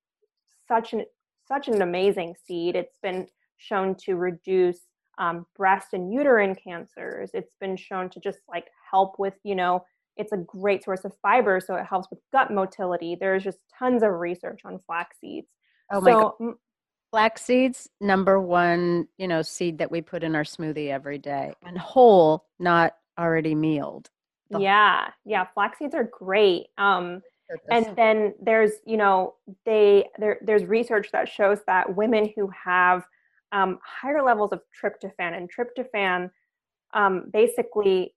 [0.67, 1.05] such an
[1.47, 2.75] such an amazing seed.
[2.75, 3.27] It's been
[3.57, 4.79] shown to reduce
[5.17, 7.31] um, breast and uterine cancers.
[7.33, 9.83] It's been shown to just like help with, you know,
[10.17, 13.17] it's a great source of fiber, so it helps with gut motility.
[13.19, 15.47] There's just tons of research on flax seeds.
[15.91, 16.53] Oh my so, god.
[17.11, 21.53] Flax seeds, number one, you know, seed that we put in our smoothie every day
[21.63, 24.09] and whole, not already mealed.
[24.49, 26.67] The yeah, yeah, flax seeds are great.
[26.77, 27.21] Um,
[27.69, 29.35] and then there's, you know,
[29.65, 33.03] they there there's research that shows that women who have
[33.51, 36.29] um, higher levels of tryptophan, and tryptophan
[36.93, 38.13] um, basically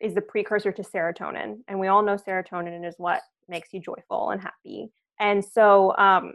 [0.00, 4.30] is the precursor to serotonin, and we all know serotonin is what makes you joyful
[4.30, 4.88] and happy.
[5.18, 6.34] And so, um,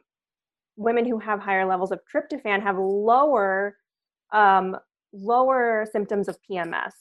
[0.81, 3.77] women who have higher levels of tryptophan have lower
[4.33, 4.77] um,
[5.13, 6.91] lower symptoms of PMS,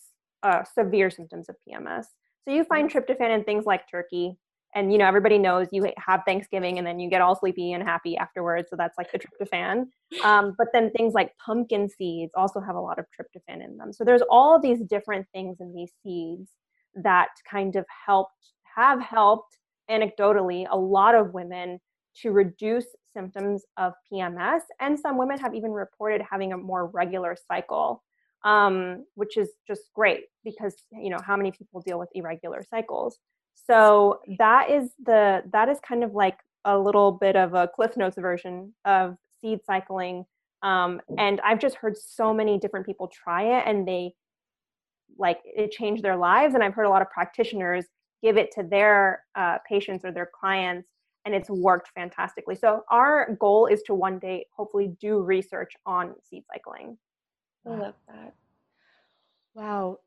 [0.43, 2.05] uh, severe symptoms of PMS.
[2.45, 2.99] So you find mm-hmm.
[2.99, 4.37] tryptophan in things like turkey,
[4.75, 7.83] and you know everybody knows you have Thanksgiving and then you get all sleepy and
[7.83, 8.69] happy afterwards.
[8.71, 9.87] So that's like the tryptophan.
[10.25, 13.93] Um, but then things like pumpkin seeds also have a lot of tryptophan in them.
[13.93, 16.51] So there's all these different things in these seeds
[16.97, 18.33] that kind of helped
[18.75, 19.57] have helped
[19.89, 21.79] anecdotally a lot of women
[22.23, 27.37] to reduce symptoms of PMS, and some women have even reported having a more regular
[27.49, 28.03] cycle,
[28.45, 33.19] um, which is just great because you know how many people deal with irregular cycles.
[33.67, 37.97] So that is the that is kind of like a little bit of a Cliff
[37.97, 40.25] Notes version of seed cycling.
[40.63, 44.15] Um, and I've just heard so many different people try it, and they
[45.19, 46.55] like it changed their lives.
[46.55, 47.87] And I've heard a lot of practitioners
[48.23, 50.90] give it to their uh, patients or their clients
[51.25, 52.55] and it's worked fantastically.
[52.55, 56.97] So our goal is to one day hopefully do research on seed cycling.
[57.67, 58.35] I love that.
[59.55, 59.99] Wow.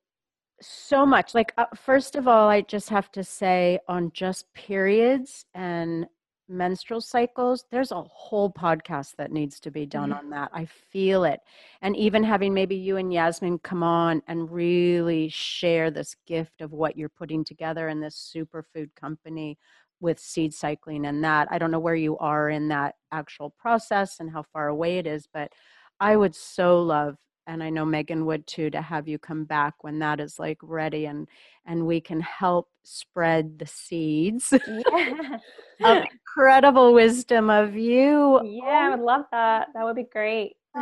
[0.61, 1.35] So much.
[1.35, 6.07] Like uh, first of all, I just have to say on just periods and
[6.49, 10.19] menstrual cycles, there's a whole podcast that needs to be done mm-hmm.
[10.19, 10.49] on that.
[10.53, 11.39] I feel it.
[11.81, 16.71] And even having maybe you and Yasmin come on and really share this gift of
[16.71, 19.57] what you're putting together in this superfood company
[20.03, 21.47] with seed cycling and that.
[21.49, 25.07] I don't know where you are in that actual process and how far away it
[25.07, 25.51] is, but
[25.99, 29.83] I would so love and I know Megan would too to have you come back
[29.83, 31.27] when that is like ready and
[31.65, 35.37] and we can help spread the seeds yeah.
[35.83, 36.03] of
[36.37, 38.41] incredible wisdom of you.
[38.43, 39.67] Yeah, I oh would love that.
[39.73, 40.55] That would be great.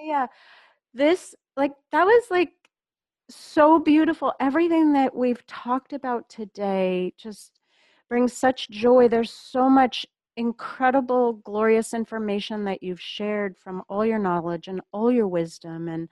[0.00, 0.26] yeah.
[0.94, 2.52] This like that was like
[3.28, 4.32] so beautiful.
[4.40, 7.55] Everything that we've talked about today just
[8.08, 9.08] brings such joy.
[9.08, 15.10] There's so much incredible, glorious information that you've shared from all your knowledge and all
[15.10, 16.08] your wisdom and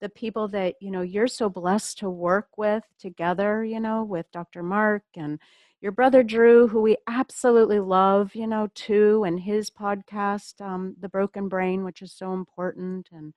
[0.00, 4.30] the people that you know you're so blessed to work with together you know with
[4.30, 5.38] dr mark and
[5.80, 11.08] your brother Dhru who we absolutely love you know too and his podcast um, the
[11.08, 13.32] broken brain which is so important and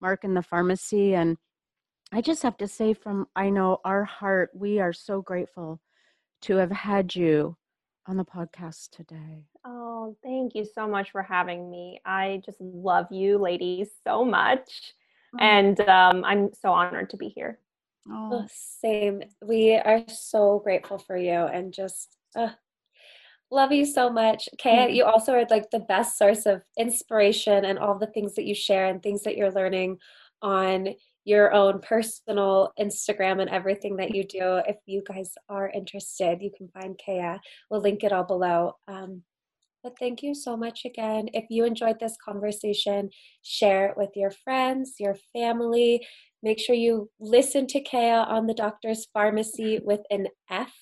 [0.00, 1.36] mark in the Farmacy and
[2.12, 5.80] i just have to say from i know our heart we are so grateful
[6.42, 7.56] to have had you
[8.06, 9.44] on the podcast today.
[9.64, 12.00] Oh, thank you so much for having me.
[12.04, 14.94] I just love you ladies so much.
[15.34, 15.38] Oh.
[15.40, 17.58] And um, I'm so honored to be here.
[18.10, 18.46] Oh.
[18.50, 19.22] Same.
[19.40, 22.48] We are so grateful for you and just uh,
[23.50, 24.48] love you so much.
[24.60, 24.94] Kaya, mm-hmm.
[24.94, 28.54] you also are like the best source of inspiration and all the things that you
[28.54, 29.98] share and things that you're learning
[30.40, 30.88] on
[31.24, 34.60] your own personal Instagram and everything that you do.
[34.66, 37.40] If you guys are interested, you can find Kaya.
[37.70, 38.74] We'll link it all below.
[38.88, 39.22] Um,
[39.82, 41.28] but thank you so much again.
[41.34, 43.10] If you enjoyed this conversation,
[43.42, 46.06] share it with your friends, your family.
[46.42, 50.72] Make sure you listen to Kaya on the doctor's Farmacy with an F.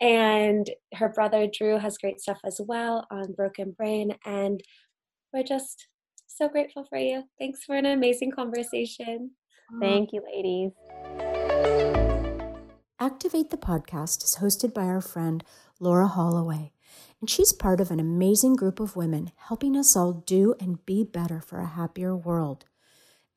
[0.00, 4.16] And her brother Dhru has great stuff as well on Broken Brain.
[4.26, 4.62] And
[5.32, 5.88] we're just
[6.26, 7.24] so grateful for you.
[7.38, 9.32] Thanks for an amazing conversation.
[9.72, 9.80] Mm-hmm.
[9.80, 10.72] Thank you, ladies.
[13.00, 15.42] Activate the podcast is hosted by our friend
[15.80, 16.72] Laura Holloway,
[17.20, 21.04] and she's part of an amazing group of women helping us all do and be
[21.04, 22.66] better for a happier world.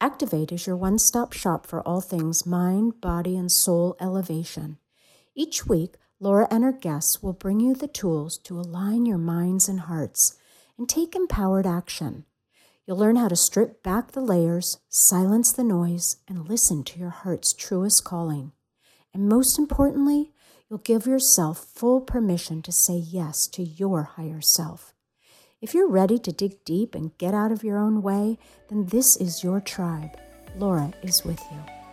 [0.02, 4.78] Activate is your one stop shop for all things mind, body, and soul elevation.
[5.36, 9.70] Each week, Laura and her guests will bring you the tools to align your minds
[9.70, 10.38] and hearts
[10.78, 12.26] and take empowered action.
[12.88, 17.10] You'll learn how to strip back the layers, silence the noise, and listen to your
[17.10, 18.52] heart's truest calling.
[19.12, 20.34] And most importantly,
[20.70, 24.94] you'll give yourself full permission to say yes to your higher self.
[25.62, 28.38] If you're ready to dig deep and get out of your own way,
[28.70, 30.12] then this is your tribe.
[30.56, 31.85] Laura is with you.